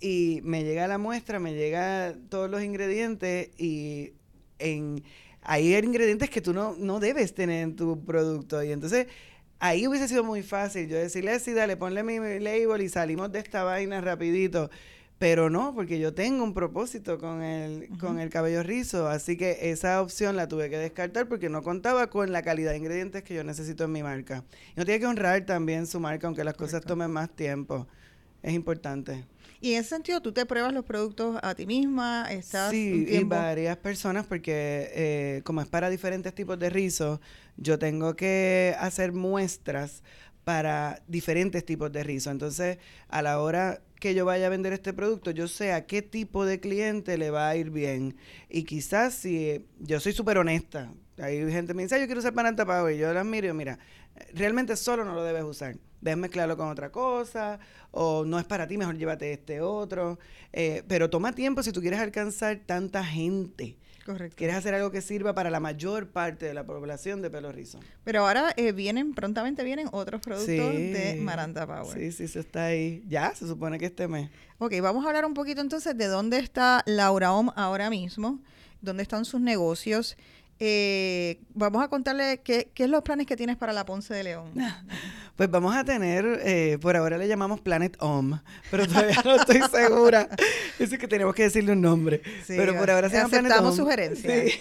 [0.00, 4.14] Y me llega la muestra, me llega todos los ingredientes y
[4.58, 5.02] en,
[5.42, 8.62] hay ingredientes que tú no, no debes tener en tu producto.
[8.62, 9.06] Y entonces
[9.62, 13.40] Ahí hubiese sido muy fácil yo decirle, sí, dale, ponle mi label y salimos de
[13.40, 14.70] esta vaina rapidito.
[15.20, 19.70] Pero no, porque yo tengo un propósito con el, con el cabello rizo, así que
[19.70, 23.34] esa opción la tuve que descartar porque no contaba con la calidad de ingredientes que
[23.34, 24.44] yo necesito en mi marca.
[24.74, 27.86] Y no tiene que honrar también su marca, aunque las cosas tomen más tiempo.
[28.42, 29.26] Es importante.
[29.60, 33.22] Y en ese sentido, tú te pruebas los productos a ti misma, estás Sí, y
[33.24, 37.20] varias personas, porque eh, como es para diferentes tipos de rizos,
[37.58, 40.02] yo tengo que hacer muestras
[40.50, 42.28] para diferentes tipos de rizo.
[42.28, 46.02] Entonces, a la hora que yo vaya a vender este producto, yo sé a qué
[46.02, 48.16] tipo de cliente le va a ir bien.
[48.48, 52.34] Y quizás si yo soy súper honesta, hay gente que me dice, yo quiero usar
[52.34, 53.78] para Power, y yo las miro y mira,
[54.34, 55.76] realmente solo no lo debes usar.
[56.00, 57.58] Debes mezclarlo con otra cosa,
[57.90, 60.18] o no es para ti, mejor llévate este otro.
[60.52, 63.76] Eh, pero toma tiempo si tú quieres alcanzar tanta gente.
[64.04, 64.36] Correcto.
[64.36, 67.78] Quieres hacer algo que sirva para la mayor parte de la población de pelo rizo.
[68.02, 71.96] Pero ahora eh, vienen, prontamente vienen otros productos de Maranta Power.
[71.96, 73.04] Sí, sí, eso está ahí.
[73.06, 74.30] Ya, se supone que este mes.
[74.58, 78.40] Ok, vamos a hablar un poquito entonces de dónde está Laura Om ahora mismo,
[78.80, 80.16] dónde están sus negocios.
[80.62, 84.22] Eh, vamos a contarle qué, qué es los planes que tienes para la Ponce de
[84.24, 84.52] León.
[85.36, 88.38] Pues vamos a tener, eh, por ahora le llamamos Planet Om,
[88.70, 90.28] pero todavía no estoy segura.
[90.78, 92.20] Es que tenemos que decirle un nombre.
[92.46, 93.74] pero por ahora se llama Planet Om.
[93.74, 94.50] sugerencias.
[94.50, 94.60] Sí.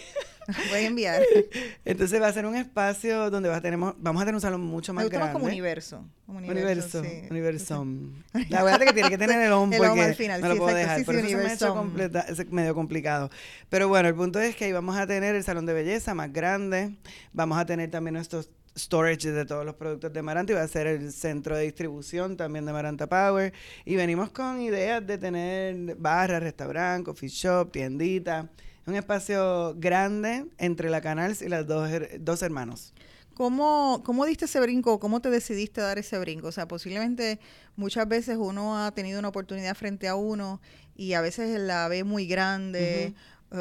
[0.70, 1.22] Voy a enviar.
[1.86, 4.62] Entonces va a ser un espacio donde va a tener, vamos a tener un salón
[4.62, 5.34] mucho más grande.
[5.34, 6.06] como universo.
[6.28, 7.02] universo.
[7.30, 7.86] Universo.
[8.50, 10.76] La verdad es que tiene que tener el OM porque al final, no lo puedo
[10.76, 11.04] dejar.
[11.06, 13.30] Por eso se me ha hecho completa, es medio complicado.
[13.70, 16.32] Pero bueno, el punto es que ahí vamos a tener el salón de belleza más
[16.32, 16.96] grande.
[17.34, 20.68] Vamos a tener también nuestros storage de todos los productos de Maranta y va a
[20.68, 23.54] ser el centro de distribución también de Maranta Power.
[23.84, 28.50] Y venimos con ideas de tener barra, restaurante, coffee shop, tiendita
[28.90, 32.94] un espacio grande entre la Canals y las dos, dos hermanos.
[33.36, 35.00] ¿Cómo, ¿Cómo diste ese brinco?
[35.00, 36.48] ¿Cómo te decidiste dar ese brinco?
[36.48, 37.40] O sea, posiblemente
[37.78, 40.60] muchas veces uno ha tenido una oportunidad frente a uno
[40.96, 43.14] y a veces la ve muy grande.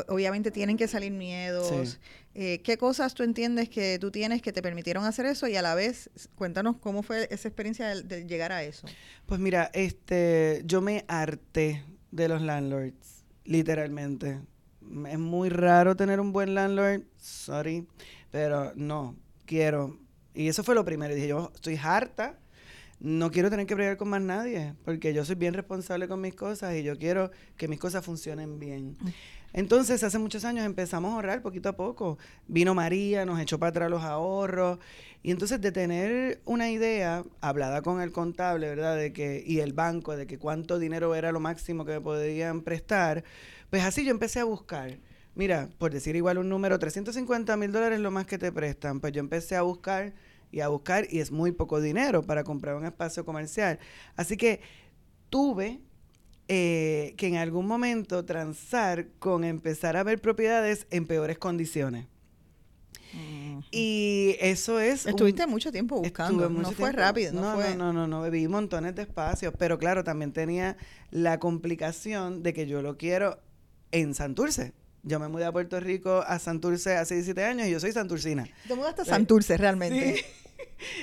[0.08, 2.00] Obviamente tienen que salir miedos.
[2.34, 5.46] Eh, ¿Qué cosas tú entiendes que tú tienes que te permitieron hacer eso?
[5.46, 8.86] Y a la vez, cuéntanos cómo fue esa experiencia de, llegar a eso.
[9.26, 14.40] Pues mira, este, yo me harté de los landlords, literalmente
[15.09, 17.87] es muy raro tener un buen landlord, sorry,
[18.31, 19.98] pero no, quiero.
[20.35, 21.14] Y eso fue lo primero.
[21.14, 22.38] Dije, yo estoy harta,
[23.01, 26.35] no quiero tener que bregar con más nadie, porque yo soy bien responsable con mis
[26.35, 28.96] cosas y yo quiero que mis cosas funcionen bien.
[29.53, 32.18] Entonces, hace muchos años empezamos a ahorrar poquito a poco.
[32.48, 34.79] Vino María, nos echó para atrás los ahorros.
[35.22, 38.96] Y entonces, de tener una idea hablada con el contable, ¿verdad?
[38.96, 42.61] De que, y el banco, de que cuánto dinero era lo máximo que me podían
[42.61, 43.24] prestar,
[43.70, 44.98] pues así yo empecé a buscar.
[45.35, 49.00] Mira, por decir igual un número, 350 mil dólares lo más que te prestan.
[49.00, 50.14] Pues yo empecé a buscar
[50.50, 53.78] y a buscar y es muy poco dinero para comprar un espacio comercial.
[54.16, 54.61] Así que
[55.31, 55.81] tuve
[56.48, 62.07] eh, que en algún momento transar con empezar a ver propiedades en peores condiciones.
[63.70, 65.07] Y eso es...
[65.07, 67.33] Estuviste mucho tiempo buscando, no fue rápido.
[67.33, 70.76] No, no, no, no, no, no, montones de espacios, pero claro, también tenía
[71.11, 73.38] la complicación de que yo lo quiero
[73.92, 74.72] en Santurce.
[75.03, 78.46] Yo me mudé a Puerto Rico a Santurce hace 17 años y yo soy santurcina.
[78.66, 80.24] Te mudaste a Santurce realmente.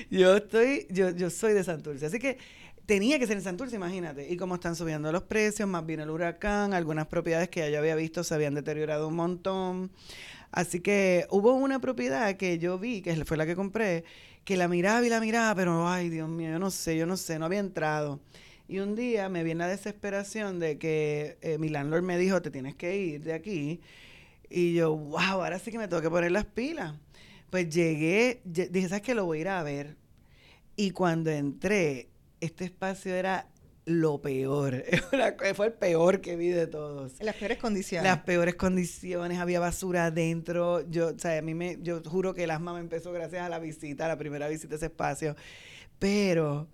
[0.09, 2.05] Yo estoy, yo, yo soy de Santurce.
[2.05, 2.37] Así que
[2.85, 4.31] tenía que ser en Santurce, imagínate.
[4.31, 7.79] Y como están subiendo los precios, más bien el huracán, algunas propiedades que ya yo
[7.79, 9.91] había visto se habían deteriorado un montón.
[10.51, 14.05] Así que hubo una propiedad que yo vi, que fue la que compré,
[14.45, 17.17] que la miraba y la miraba, pero ay, Dios mío, yo no sé, yo no
[17.17, 18.19] sé, no había entrado.
[18.67, 22.49] Y un día me viene la desesperación de que eh, mi landlord me dijo, te
[22.49, 23.81] tienes que ir de aquí.
[24.49, 26.95] Y yo, wow, ahora sí que me tengo que poner las pilas.
[27.49, 29.13] Pues llegué, dije, ¿sabes qué?
[29.13, 29.97] Lo voy a ir a ver.
[30.75, 32.09] Y cuando entré,
[32.41, 33.47] este espacio era
[33.85, 34.83] lo peor.
[35.55, 37.13] Fue el peor que vi de todos.
[37.21, 38.09] Las peores condiciones.
[38.09, 40.81] Las peores condiciones, había basura adentro.
[40.89, 43.49] Yo, o sea, a mí me, yo juro que el asma me empezó gracias a
[43.49, 45.35] la visita, a la primera visita a ese espacio.
[45.99, 46.67] Pero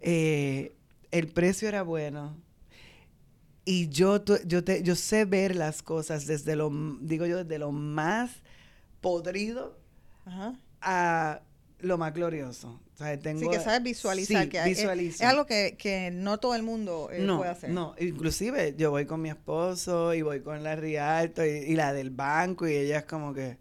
[0.00, 0.74] eh,
[1.10, 2.36] el precio era bueno.
[3.64, 8.30] Y yo, yo, yo sé ver las cosas desde lo, digo yo, desde lo más
[9.00, 9.78] podrido
[10.80, 11.40] a
[11.80, 12.80] lo más glorioso.
[13.22, 14.48] tengo, sí, que sabes visualizar.
[14.48, 17.70] que es, algo que, no todo el mundo eh, puede hacer.
[17.70, 21.92] No, inclusive yo voy con mi esposo y voy con la Rialto y, y la
[21.92, 23.58] del banco y ella es como que...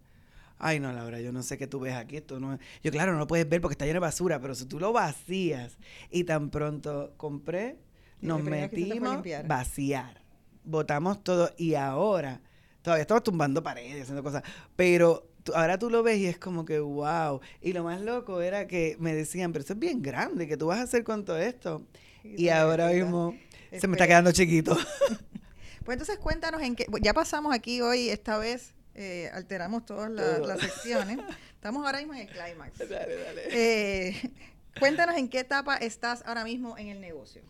[0.60, 2.18] Ay, no, Laura, yo no sé qué tú ves aquí.
[2.18, 4.66] Esto no Yo, claro, no lo puedes ver porque está lleno de basura, pero si
[4.66, 5.78] tú lo vacías
[6.10, 7.78] y tan pronto compré,
[8.22, 10.22] nos metimos vaciar.
[10.64, 12.42] Botamos todo y ahora
[12.82, 14.44] todavía estamos tumbando paredes, haciendo cosas,
[14.76, 17.42] pero ahora tú lo ves y es como que wow.
[17.62, 20.68] Y lo más loco era que me decían, pero eso es bien grande, ¿qué tú
[20.68, 21.86] vas a hacer con todo esto?
[22.24, 23.36] Y, ahora mismo
[23.78, 24.76] se me está quedando chiquito.
[25.86, 30.60] pues entonces cuéntanos en qué, ya pasamos aquí hoy, esta vez eh, alteramos todas las
[30.60, 31.20] secciones.
[31.54, 32.78] Estamos ahora mismo en el clímax.
[32.90, 33.42] Dale, dale.
[33.52, 34.32] Eh,
[34.80, 37.44] cuéntanos en qué etapa estás ahora mismo en el negocio.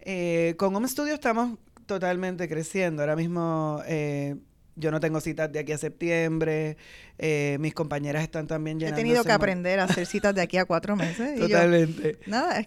[0.00, 3.02] Eh, con Home Studio estamos totalmente creciendo.
[3.02, 3.82] Ahora mismo
[4.76, 6.76] yo no tengo citas de aquí a septiembre.
[7.58, 9.00] mis compañeras están también llenando.
[9.00, 11.40] He tenido que aprender a hacer citas de aquí a cuatro meses.
[11.40, 12.20] Totalmente.
[12.28, 12.64] nada,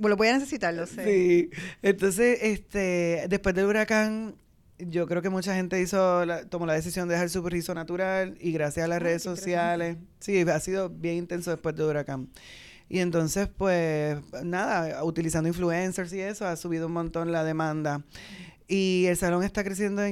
[0.00, 1.04] lo voy a necesitar, lo sé.
[1.04, 1.50] Sí.
[1.82, 4.34] Entonces, este, después del huracán,
[4.78, 8.52] yo creo que mucha gente hizo tomó la decisión de dejar su rizo natural y
[8.52, 12.28] gracias a las redes sociales, sí, ha sido bien intenso después de huracán.
[12.88, 18.02] Y entonces, pues, nada, utilizando influencers y eso, ha subido un montón la demanda.
[18.66, 20.02] Y el salón está creciendo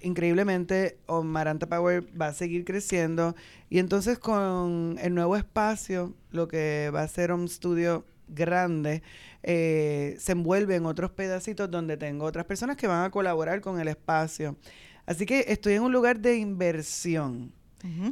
[0.00, 0.98] increíblemente.
[1.24, 3.34] Maranta Power va a seguir creciendo.
[3.70, 9.02] Y entonces, con el nuevo espacio, lo que va a ser un estudio grande,
[9.42, 13.80] eh, se envuelve en otros pedacitos donde tengo otras personas que van a colaborar con
[13.80, 14.56] el espacio.
[15.06, 17.52] Así que estoy en un lugar de inversión.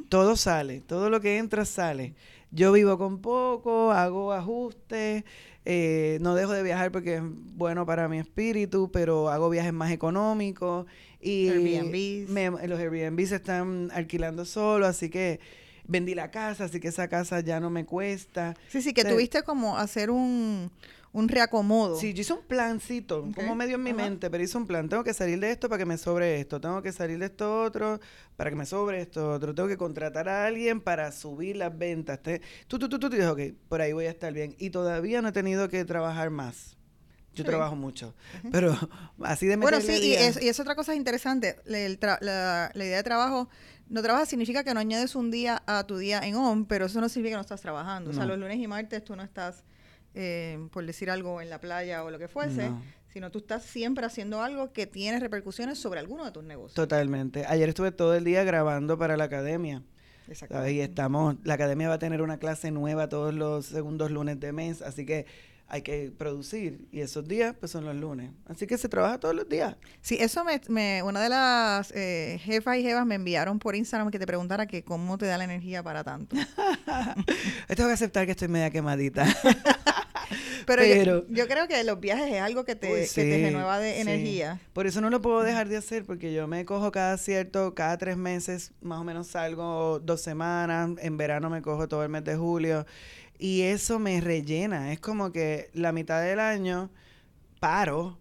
[0.09, 2.15] Todo sale, todo lo que entra sale.
[2.51, 5.23] Yo vivo con poco, hago ajustes,
[5.65, 9.93] eh, no dejo de viajar porque es bueno para mi espíritu, pero hago viajes más
[9.93, 10.87] económicos
[11.21, 15.39] y los Airbnb se están alquilando solo, así que
[15.87, 18.57] vendí la casa, así que esa casa ya no me cuesta.
[18.69, 20.71] Sí, sí, que tuviste como hacer un
[21.13, 21.97] un reacomodo.
[21.97, 24.89] Sí, yo hice un plancito, como medio en mi mente, pero hice un plan.
[24.89, 26.61] Tengo que salir de esto para que me sobre esto.
[26.61, 28.01] Tengo que salir de esto otro
[28.37, 29.55] para que me sobre esto otro.
[29.55, 32.21] Tengo que contratar a alguien para subir las ventas.
[32.69, 34.55] tú, tú, tú, tú, y dije, ok, por ahí voy a estar bien.
[34.59, 36.77] Y todavía no he tenido que trabajar más.
[37.33, 38.13] Yo trabajo mucho,
[38.51, 38.77] pero
[39.23, 41.57] así de Bueno, sí, y es, y es, otra cosa interesante.
[41.65, 43.49] La, la, idea de trabajo,
[43.89, 47.01] no trabajas significa que no añades un día a tu día en ON, pero eso
[47.01, 48.11] no significa que no estás trabajando.
[48.11, 49.63] O sea, los lunes y martes tú no estás
[50.15, 52.71] eh, por decir algo, en la playa o lo que fuese,
[53.13, 56.75] sino tú estás siempre haciendo algo que tiene repercusiones sobre alguno de tus negocios.
[56.75, 57.45] Totalmente.
[57.47, 59.83] Ayer estuve todo el día grabando para la academia.
[60.69, 64.53] Y estamos, la academia va a tener una clase nueva todos los segundos lunes de
[64.53, 65.27] mes, así que
[65.71, 68.31] hay que producir y esos días pues son los lunes.
[68.47, 69.77] Así que se trabaja todos los días.
[70.03, 74.19] Sí, eso me, una de las eh, jefas y jefas me enviaron por Instagram que
[74.19, 76.37] te preguntara que cómo te da la energía para tanto.
[77.69, 79.25] Tengo que aceptar que estoy media quemadita.
[80.67, 84.61] Pero, yo, creo que los viajes es algo que te, pues renueva de energía.
[84.73, 87.99] Por eso no lo puedo dejar de hacer, porque yo me cojo cada cierto, cada
[87.99, 92.25] tres meses, más o menos salgo dos semanas, en verano me cojo todo el mes
[92.25, 92.87] de julio,
[93.39, 94.93] y eso me rellena.
[94.93, 96.91] Es como que la mitad del año
[97.59, 98.19] paro,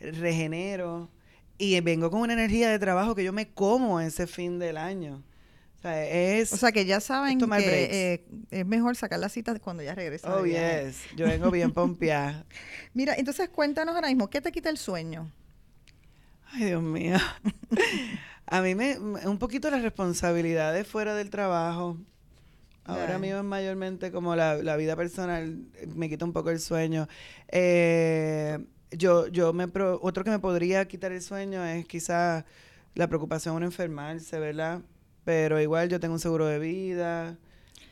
[0.00, 1.10] regenero,
[1.58, 5.22] y vengo con una energía de trabajo que yo me como ese fin del año.
[5.86, 9.56] O sea, es o sea que ya saben que eh, es mejor sacar la cita
[9.60, 10.34] cuando ya regresa.
[10.34, 10.96] Oh, yes.
[11.14, 12.44] Yo vengo bien pompeada.
[12.92, 15.30] Mira, entonces cuéntanos ahora mismo, ¿qué te quita el sueño?
[16.50, 17.16] Ay, Dios mío.
[18.46, 21.96] A mí me, un poquito las responsabilidades fuera del trabajo.
[22.84, 25.58] Ahora mismo es mayormente como la, la, vida personal,
[25.94, 27.06] me quita un poco el sueño.
[27.48, 28.58] Eh,
[28.90, 32.44] yo, yo me otro que me podría quitar el sueño es quizás
[32.94, 34.80] la preocupación de enfermarse, ¿verdad?
[35.26, 37.36] Pero igual yo tengo un seguro de vida.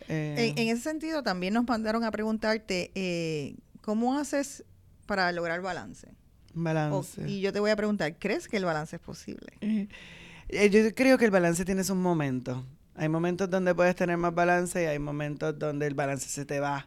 [0.06, 0.54] Eh.
[0.56, 4.62] En, ese sentido, también nos mandaron a preguntarte, eh, ¿cómo haces
[5.04, 6.06] para lograr balance?
[6.54, 7.28] Balance.
[7.28, 9.48] y yo te voy a preguntar, ¿crees que el balance es posible?
[9.60, 12.64] Eh, yo creo que el balance tiene un momento.
[12.94, 16.60] Hay momentos donde puedes tener más balance y hay momentos donde el balance se te
[16.60, 16.86] va.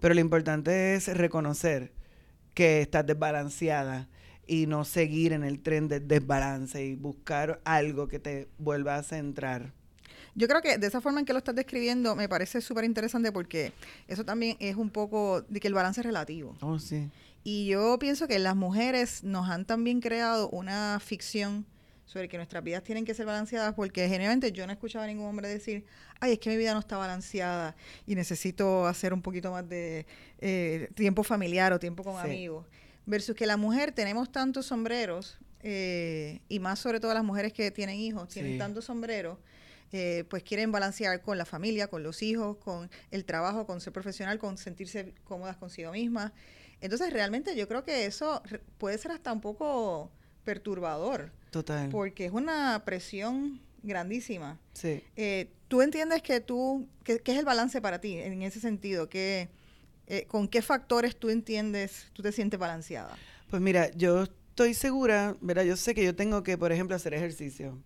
[0.00, 1.92] Pero lo importante es reconocer
[2.52, 4.08] que estás desbalanceada
[4.44, 9.04] y no seguir en el tren del desbalance y buscar algo que te vuelva a
[9.04, 9.72] centrar.
[10.34, 13.30] Yo creo que de esa forma en que lo estás describiendo me parece súper interesante
[13.30, 13.72] porque
[14.08, 16.56] eso también es un poco de que el balance es relativo.
[16.60, 17.08] Oh, sí.
[17.44, 21.66] Y yo pienso que las mujeres nos han también creado una ficción
[22.06, 25.06] sobre que nuestras vidas tienen que ser balanceadas porque generalmente yo no he escuchado a
[25.06, 25.84] ningún hombre decir,
[26.20, 27.76] ay, es que mi vida no está balanceada
[28.06, 30.06] y necesito hacer un poquito más de
[30.38, 32.66] eh, tiempo familiar o tiempo con amigos.
[33.06, 37.70] Versus que la mujer tenemos tantos sombreros eh, y más sobre todo las mujeres que
[37.70, 39.38] tienen hijos, tienen tantos sombreros
[39.96, 43.92] eh, pues quieren balancear con la familia, con los hijos, con el trabajo, con ser
[43.92, 46.32] profesional, con sentirse cómodas consigo mismas.
[46.80, 48.42] Entonces, realmente yo creo que eso
[48.76, 50.10] puede ser hasta un poco
[50.42, 51.30] perturbador.
[51.52, 51.90] Total.
[51.90, 54.58] Porque es una presión grandísima.
[54.72, 55.00] Sí.
[55.14, 59.08] Eh, ¿Tú entiendes que tú, qué es el balance para ti en ese sentido?
[59.08, 59.48] ¿Qué,
[60.08, 63.16] eh, ¿Con qué factores tú entiendes, tú te sientes balanceada?
[63.48, 65.62] Pues mira, yo estoy segura, ¿verdad?
[65.62, 67.78] Yo sé que yo tengo que, por ejemplo, hacer ejercicio.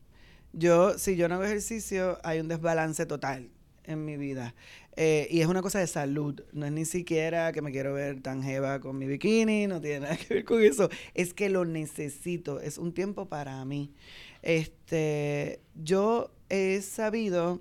[0.52, 3.50] Yo, si yo no hago ejercicio, hay un desbalance total
[3.84, 4.54] en mi vida.
[4.96, 8.20] Eh, y es una cosa de salud, no es ni siquiera que me quiero ver
[8.20, 10.88] tan jeva con mi bikini, no tiene nada que ver con eso.
[11.14, 13.92] Es que lo necesito, es un tiempo para mí.
[14.42, 17.60] Este, yo he sabido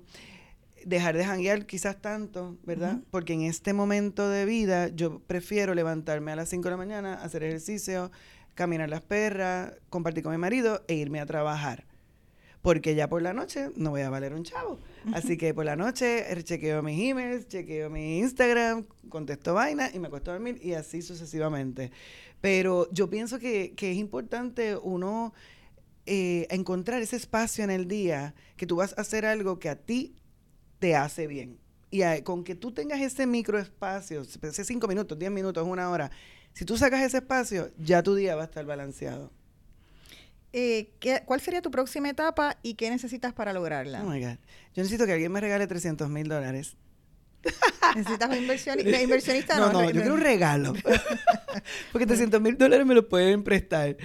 [0.84, 3.00] dejar de janguear quizás tanto, ¿verdad?
[3.10, 7.14] Porque en este momento de vida yo prefiero levantarme a las 5 de la mañana,
[7.14, 8.10] hacer ejercicio,
[8.54, 11.87] caminar las perras, compartir con mi marido e irme a trabajar
[12.62, 14.80] porque ya por la noche no voy a valer un chavo.
[15.12, 20.08] Así que por la noche chequeo mis emails, chequeo mi Instagram, contesto vaina y me
[20.08, 21.92] acuesto a dormir y así sucesivamente.
[22.40, 25.32] Pero yo pienso que, es importante uno
[26.06, 29.76] eh, encontrar ese espacio en el día que tú vas a hacer algo que a
[29.76, 30.16] ti
[30.78, 31.58] te hace bien.
[31.90, 36.10] Y con que tú tengas ese microespacio, ese cinco minutos, diez minutos, una hora,
[36.52, 39.32] si tú sacas ese espacio, ya tu día va a estar balanceado.
[40.52, 44.02] Eh, ¿qué, ¿cuál sería tu próxima etapa y qué necesitas para lograrla?
[44.02, 44.36] Oh my God.
[44.74, 46.76] Yo necesito que alguien me regale 300 mil dólares.
[47.94, 49.56] ¿Necesitas un inversionista?
[49.58, 50.72] No, no, yo quiero un regalo.
[51.92, 53.96] Porque 300 mil dólares me lo pueden prestar.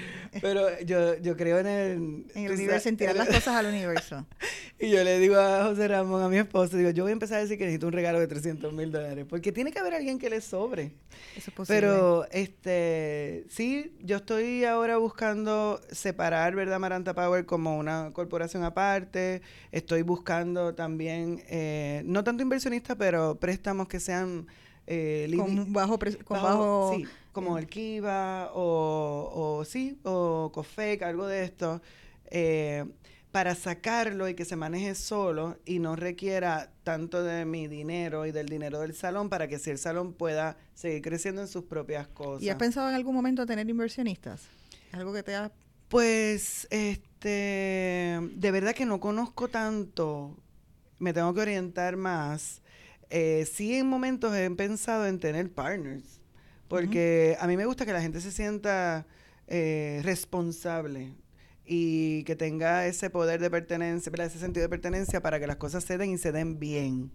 [0.42, 2.26] Pero yo, yo creo en el...
[2.36, 4.26] En el universo, en tirar las cosas al universo.
[4.80, 7.38] y yo le digo a José Ramón, a mi esposo, digo, yo voy a empezar
[7.38, 9.26] a decir que necesito un regalo de 300 mil dólares.
[9.30, 10.94] Porque tiene que haber alguien que le sobre.
[11.36, 11.82] Eso es posible.
[11.82, 19.42] Pero, este, sí, yo estoy ahora buscando separar, ¿verdad, Maranta Power como una corporación aparte.
[19.72, 24.48] Estoy buscando también, eh, no tanto inversionista, pero préstamos que sean
[24.88, 31.28] eh, con bajo, con bajo, sí, como el Kiva o, o sí, o COFEC, algo
[31.28, 31.82] de esto,
[32.28, 32.86] eh,
[33.32, 38.32] para sacarlo y que se maneje solo y no requiera tanto de mi dinero y
[38.32, 42.08] del dinero del salón para que si el salón pueda seguir creciendo en sus propias
[42.08, 42.44] cosas.
[42.44, 44.44] ¿Y has pensado en algún momento tener inversionistas?
[44.94, 45.52] ¿Algo que te ha...?
[45.90, 50.38] Pues, este, de verdad que no conozco tanto,
[51.00, 52.64] me tengo que orientar más
[53.16, 56.20] eh, sí en momentos he pensado en tener partners,
[56.68, 59.06] porque a mí me gusta que la gente se sienta
[59.48, 61.14] eh, responsable
[61.66, 65.84] y que tenga ese poder de pertenencia, ese sentido de pertenencia para que las cosas
[65.84, 67.12] se den y se den bien.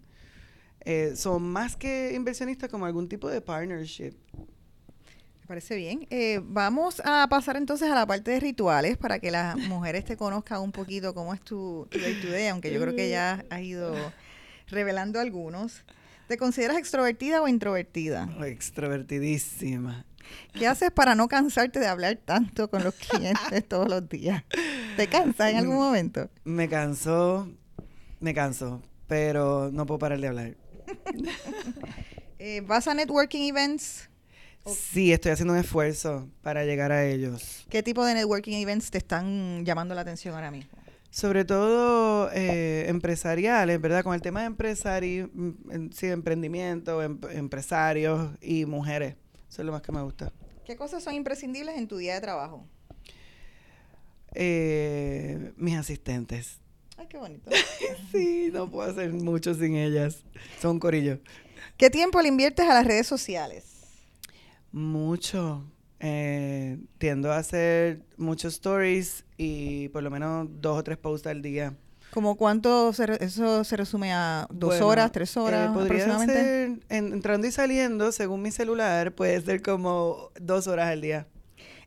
[0.81, 4.13] Eh, son más que inversionistas como algún tipo de partnership.
[5.41, 6.07] Me parece bien.
[6.09, 10.15] Eh, vamos a pasar entonces a la parte de rituales para que las mujeres te
[10.15, 13.43] conozcan un poquito cómo es tu, tu day to day, aunque yo creo que ya
[13.49, 13.93] has ido
[14.67, 15.83] revelando algunos.
[16.29, 18.29] ¿Te consideras extrovertida o introvertida?
[18.45, 20.05] extrovertidísima.
[20.53, 24.43] ¿Qué haces para no cansarte de hablar tanto con los clientes todos los días?
[24.95, 26.29] ¿Te cansas en algún momento?
[26.43, 27.51] Me canso,
[28.19, 30.55] me canso, pero no puedo parar de hablar.
[32.41, 34.09] Eh, ¿Vas a networking events?
[34.65, 37.65] Sí, estoy haciendo un esfuerzo para llegar a ellos.
[37.69, 40.71] ¿Qué tipo de networking events te están llamando la atención ahora mismo?
[41.11, 44.03] Sobre todo eh, empresariales, ¿verdad?
[44.03, 49.15] Con el tema de empresari mm, sí, emprendimiento, em, empresarios y mujeres.
[49.49, 50.31] Eso es lo más que me gusta.
[50.65, 52.67] ¿Qué cosas son imprescindibles en tu día de trabajo?
[54.35, 56.59] Eh, mis asistentes.
[56.97, 57.49] Ay, qué bonito.
[58.11, 60.23] sí, no puedo hacer mucho sin ellas.
[60.61, 61.19] Son corillo.
[61.77, 63.65] ¿Qué tiempo le inviertes a las redes sociales?
[64.71, 65.65] Mucho.
[66.01, 71.41] Eh, tiendo a hacer muchos stories y por lo menos dos o tres posts al
[71.41, 71.73] día.
[72.11, 76.33] ¿Como cuánto eso se resume a dos horas, tres eh, horas aproximadamente?
[76.33, 81.27] Ser, entrando y saliendo, según mi celular, puede ser como dos horas al día.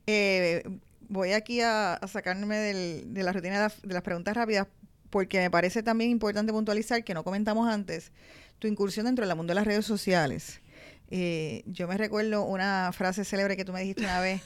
[0.07, 0.63] Eh,
[1.09, 4.69] voy aquí a, sacarme de la rutina de las preguntas rápidas
[5.11, 8.13] porque me parece también importante puntualizar que no comentamos antes
[8.59, 10.61] tu incursión dentro del mundo de las redes sociales.
[11.15, 14.41] Eh, yo me recuerdo una frase célebre que tú me dijiste una vez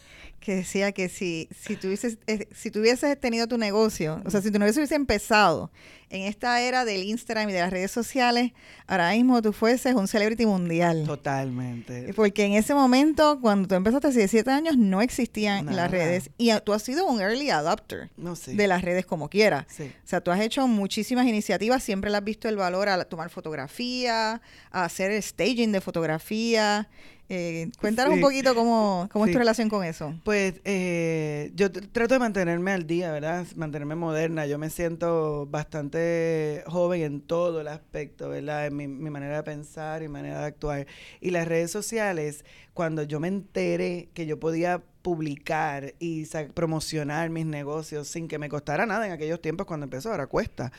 [0.46, 4.52] que decía que si, si, tuvieses, eh, si tuvieses tenido tu negocio, o sea, si
[4.52, 5.72] tu negocio hubiese empezado
[6.08, 8.52] en esta era del Instagram y de las redes sociales,
[8.86, 11.02] ahora mismo tú fueses un celebrity mundial.
[11.04, 12.12] Totalmente.
[12.14, 16.30] Porque en ese momento, cuando tú empezaste hace 17 años, no existían las redes.
[16.38, 19.66] Y tú has sido un early adopter de las redes como quieras.
[19.80, 23.30] O sea, tú has hecho muchísimas iniciativas, siempre le has visto el valor a tomar
[23.30, 24.40] fotografía,
[24.70, 26.88] a hacer el staging de fotografía.
[27.28, 30.14] Eh, cuéntanos un poquito cómo, cómo es tu relación con eso.
[30.24, 33.46] Pues eh, yo trato de mantenerme al día, ¿verdad?
[33.56, 34.46] Mantenerme moderna.
[34.46, 38.66] Yo me siento bastante joven en todo el aspecto, ¿verdad?
[38.66, 40.86] En mi, mi manera de pensar y manera de actuar.
[41.20, 47.46] Y las redes sociales, cuando yo me enteré que yo podía publicar y promocionar mis
[47.46, 50.72] negocios sin que me costara nada en aquellos tiempos cuando empezó, ahora cuesta.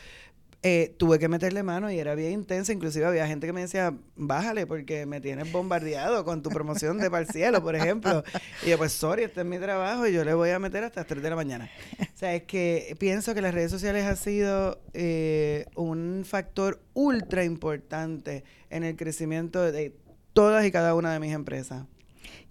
[0.69, 2.73] Eh, tuve que meterle mano y era bien intensa.
[2.73, 7.09] Inclusive había gente que me decía, bájale porque me tienes bombardeado con tu promoción de
[7.31, 8.21] Cielo, por ejemplo.
[8.65, 10.99] Y yo, pues, sorry, este es mi trabajo y yo le voy a meter hasta
[10.99, 11.69] las 3 de la mañana.
[12.01, 17.45] O sea, es que pienso que las redes sociales ha sido eh, un factor ultra
[17.45, 19.95] importante en el crecimiento de
[20.33, 21.85] todas y cada una de mis empresas.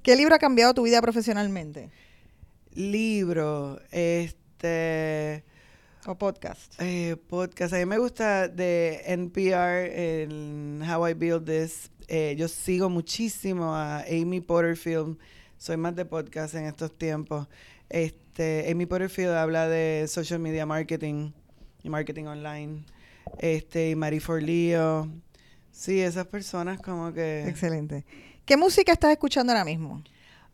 [0.02, 1.90] ¿Qué libro ha cambiado tu vida profesionalmente?
[2.72, 5.44] Libro, este...
[6.08, 6.72] ¿O podcast?
[6.80, 7.74] Eh, podcast.
[7.74, 11.90] A mí me gusta de NPR, en How I Build This.
[12.06, 15.18] Eh, yo sigo muchísimo a Amy Porterfield.
[15.58, 17.48] Soy más de podcast en estos tiempos.
[17.88, 21.32] Este, Amy Porterfield habla de social media marketing
[21.82, 22.84] y marketing online.
[23.40, 25.10] Este, y Marie Forleo.
[25.72, 27.48] Sí, esas personas como que...
[27.48, 28.04] Excelente.
[28.44, 30.04] ¿Qué música estás escuchando ahora mismo?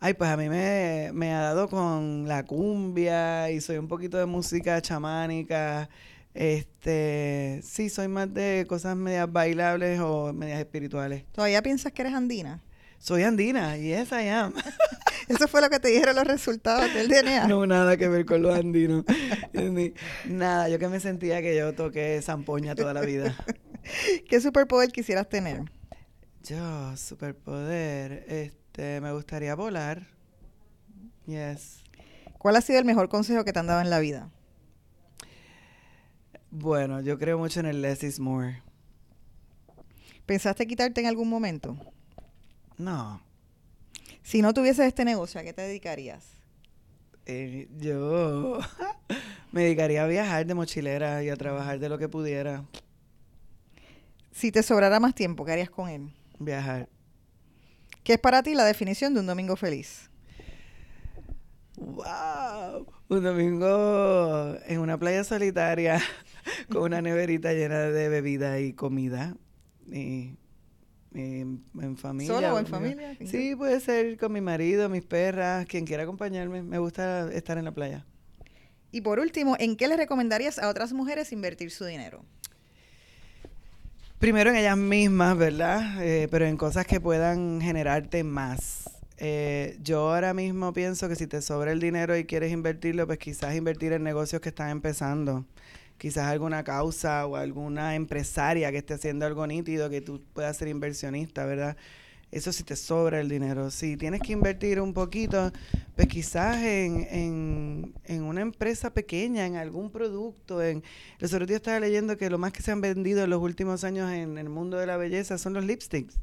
[0.05, 4.19] Ay, pues a mí me, me, ha dado con la cumbia y soy un poquito
[4.19, 5.89] de música chamánica.
[6.35, 11.25] Este, sí, soy más de cosas medias bailables o medias espirituales.
[11.31, 12.65] ¿Todavía piensas que eres andina?
[12.99, 14.53] Soy andina, yes I am.
[15.29, 17.47] ¿Eso fue lo que te dijeron los resultados del DNA?
[17.47, 19.05] No, nada que ver con los andinos.
[20.25, 23.37] nada, yo que me sentía que yo toqué zampoña toda la vida.
[24.29, 25.63] ¿Qué superpoder quisieras tener?
[26.43, 30.07] Yo, superpoder, este este, me gustaría volar.
[31.27, 31.83] Yes.
[32.39, 34.31] ¿Cuál ha sido el mejor consejo que te han dado en la vida?
[36.51, 38.63] Bueno, yo creo mucho en el less is more.
[40.25, 41.77] ¿Pensaste quitarte en algún momento?
[42.79, 43.21] No.
[44.23, 46.25] Si no tuvieses este negocio, ¿a qué te dedicarías?
[47.27, 48.59] Eh, yo
[49.53, 52.65] me dedicaría a viajar de mochilera y a trabajar de lo que pudiera.
[54.31, 56.11] Si te sobrara más tiempo, ¿qué harías con él?
[56.39, 56.89] Viajar.
[58.05, 60.11] ¿Qué es para ti la definición de un domingo feliz?
[61.77, 62.87] ¡Wow!
[63.09, 66.01] Un domingo en una playa solitaria
[66.71, 69.37] con una neverita llena de bebida y comida.
[69.91, 70.35] Y,
[71.15, 72.35] en familia.
[72.35, 73.17] ¿Solo o en familia?
[73.27, 76.63] Sí, puede ser con mi marido, mis perras, quien quiera acompañarme.
[76.63, 78.07] Me gusta estar en la playa.
[78.91, 82.25] Y por último, ¿en qué le recomendarías a otras mujeres invertir su dinero?
[84.23, 86.01] Primero en ellas mismas, ¿verdad?
[86.01, 88.89] Eh, pero en cosas que puedan generarte más.
[89.19, 93.19] Eh, yo ahora mismo pienso que si te sobra el dinero y quieres invertirlo, pues
[93.19, 95.45] quizás invertir en negocios que están empezando.
[95.99, 100.69] Quizás alguna causa o alguna empresaria que esté haciendo algo nítido que tú puedas ser
[100.69, 101.77] inversionista, ¿verdad?
[102.33, 103.71] Eso si te sobra el dinero.
[103.71, 105.53] Si tienes que invertir un poquito,
[105.95, 110.63] pues quizás en, en, una empresa pequeña, en algún producto.
[110.63, 110.83] En,
[111.19, 113.85] los otros días estaba leyendo que lo más que se han vendido en los últimos
[113.85, 116.19] años en el mundo de la belleza son los lipsticks.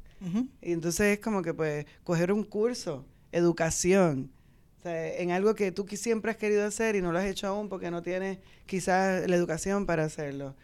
[0.62, 4.32] Y entonces es como que pues coger un curso, educación,
[4.80, 7.48] o sea, en algo que tú siempre has querido hacer y no lo has hecho
[7.48, 10.56] aún porque no tienes quizás la educación para hacerlo.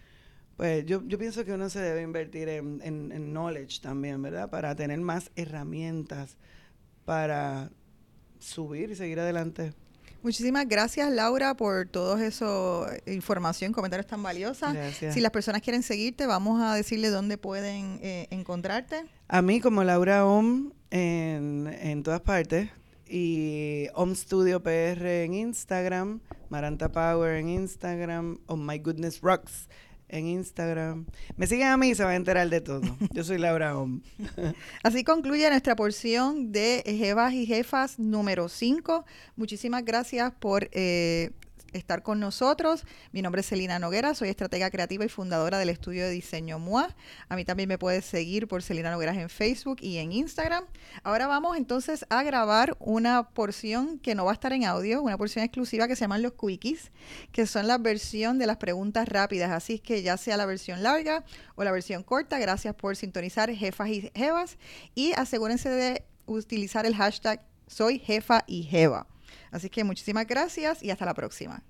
[0.58, 4.50] Pues yo, yo pienso que uno se debe invertir en, en, knowledge también, ¿verdad?
[4.50, 6.38] Para tener más herramientas
[7.04, 7.70] para
[8.40, 9.74] subir y seguir adelante.
[10.24, 12.46] Muchísimas gracias, Laura, por toda esa
[13.06, 14.70] información, comentarios tan valiosos.
[15.12, 19.04] Si las personas quieren seguirte, vamos a decirle dónde pueden eh, encontrarte.
[19.28, 22.70] A mí como Laura Om en, en todas partes
[23.08, 29.70] y Om Studio PR en Instagram, Maranta Power en Instagram, Oh My Goodness Rocks
[30.10, 31.06] en Instagram.
[31.36, 32.98] Me siguen a mí y se van a enterar de todo.
[33.12, 34.02] Yo soy Laura Om.
[34.84, 39.06] Así concluye nuestra porción de Jefas y Jefas número 5.
[39.36, 41.32] Muchísimas gracias por eh,
[41.76, 42.86] estar con nosotros.
[43.12, 46.96] Mi nombre es Celina Noguera, soy estratega creativa y fundadora del estudio de diseño MOA.
[47.30, 50.66] A mí también me puedes seguir por Celina Nogueras en Facebook y en Instagram.
[51.04, 55.18] Ahora vamos entonces a grabar una porción que no va a estar en audio, una
[55.18, 56.92] porción exclusiva que se llaman los quickies,
[57.32, 59.52] que son la versión de las preguntas rápidas.
[59.52, 61.24] Así que ya sea la versión larga
[61.56, 64.58] o la versión corta, gracias por sintonizar jefas y jevas
[64.94, 69.08] y asegúrense de utilizar el hashtag soy jefa y jeva.
[69.56, 71.64] Así que muchísimas gracias y hasta la próxima.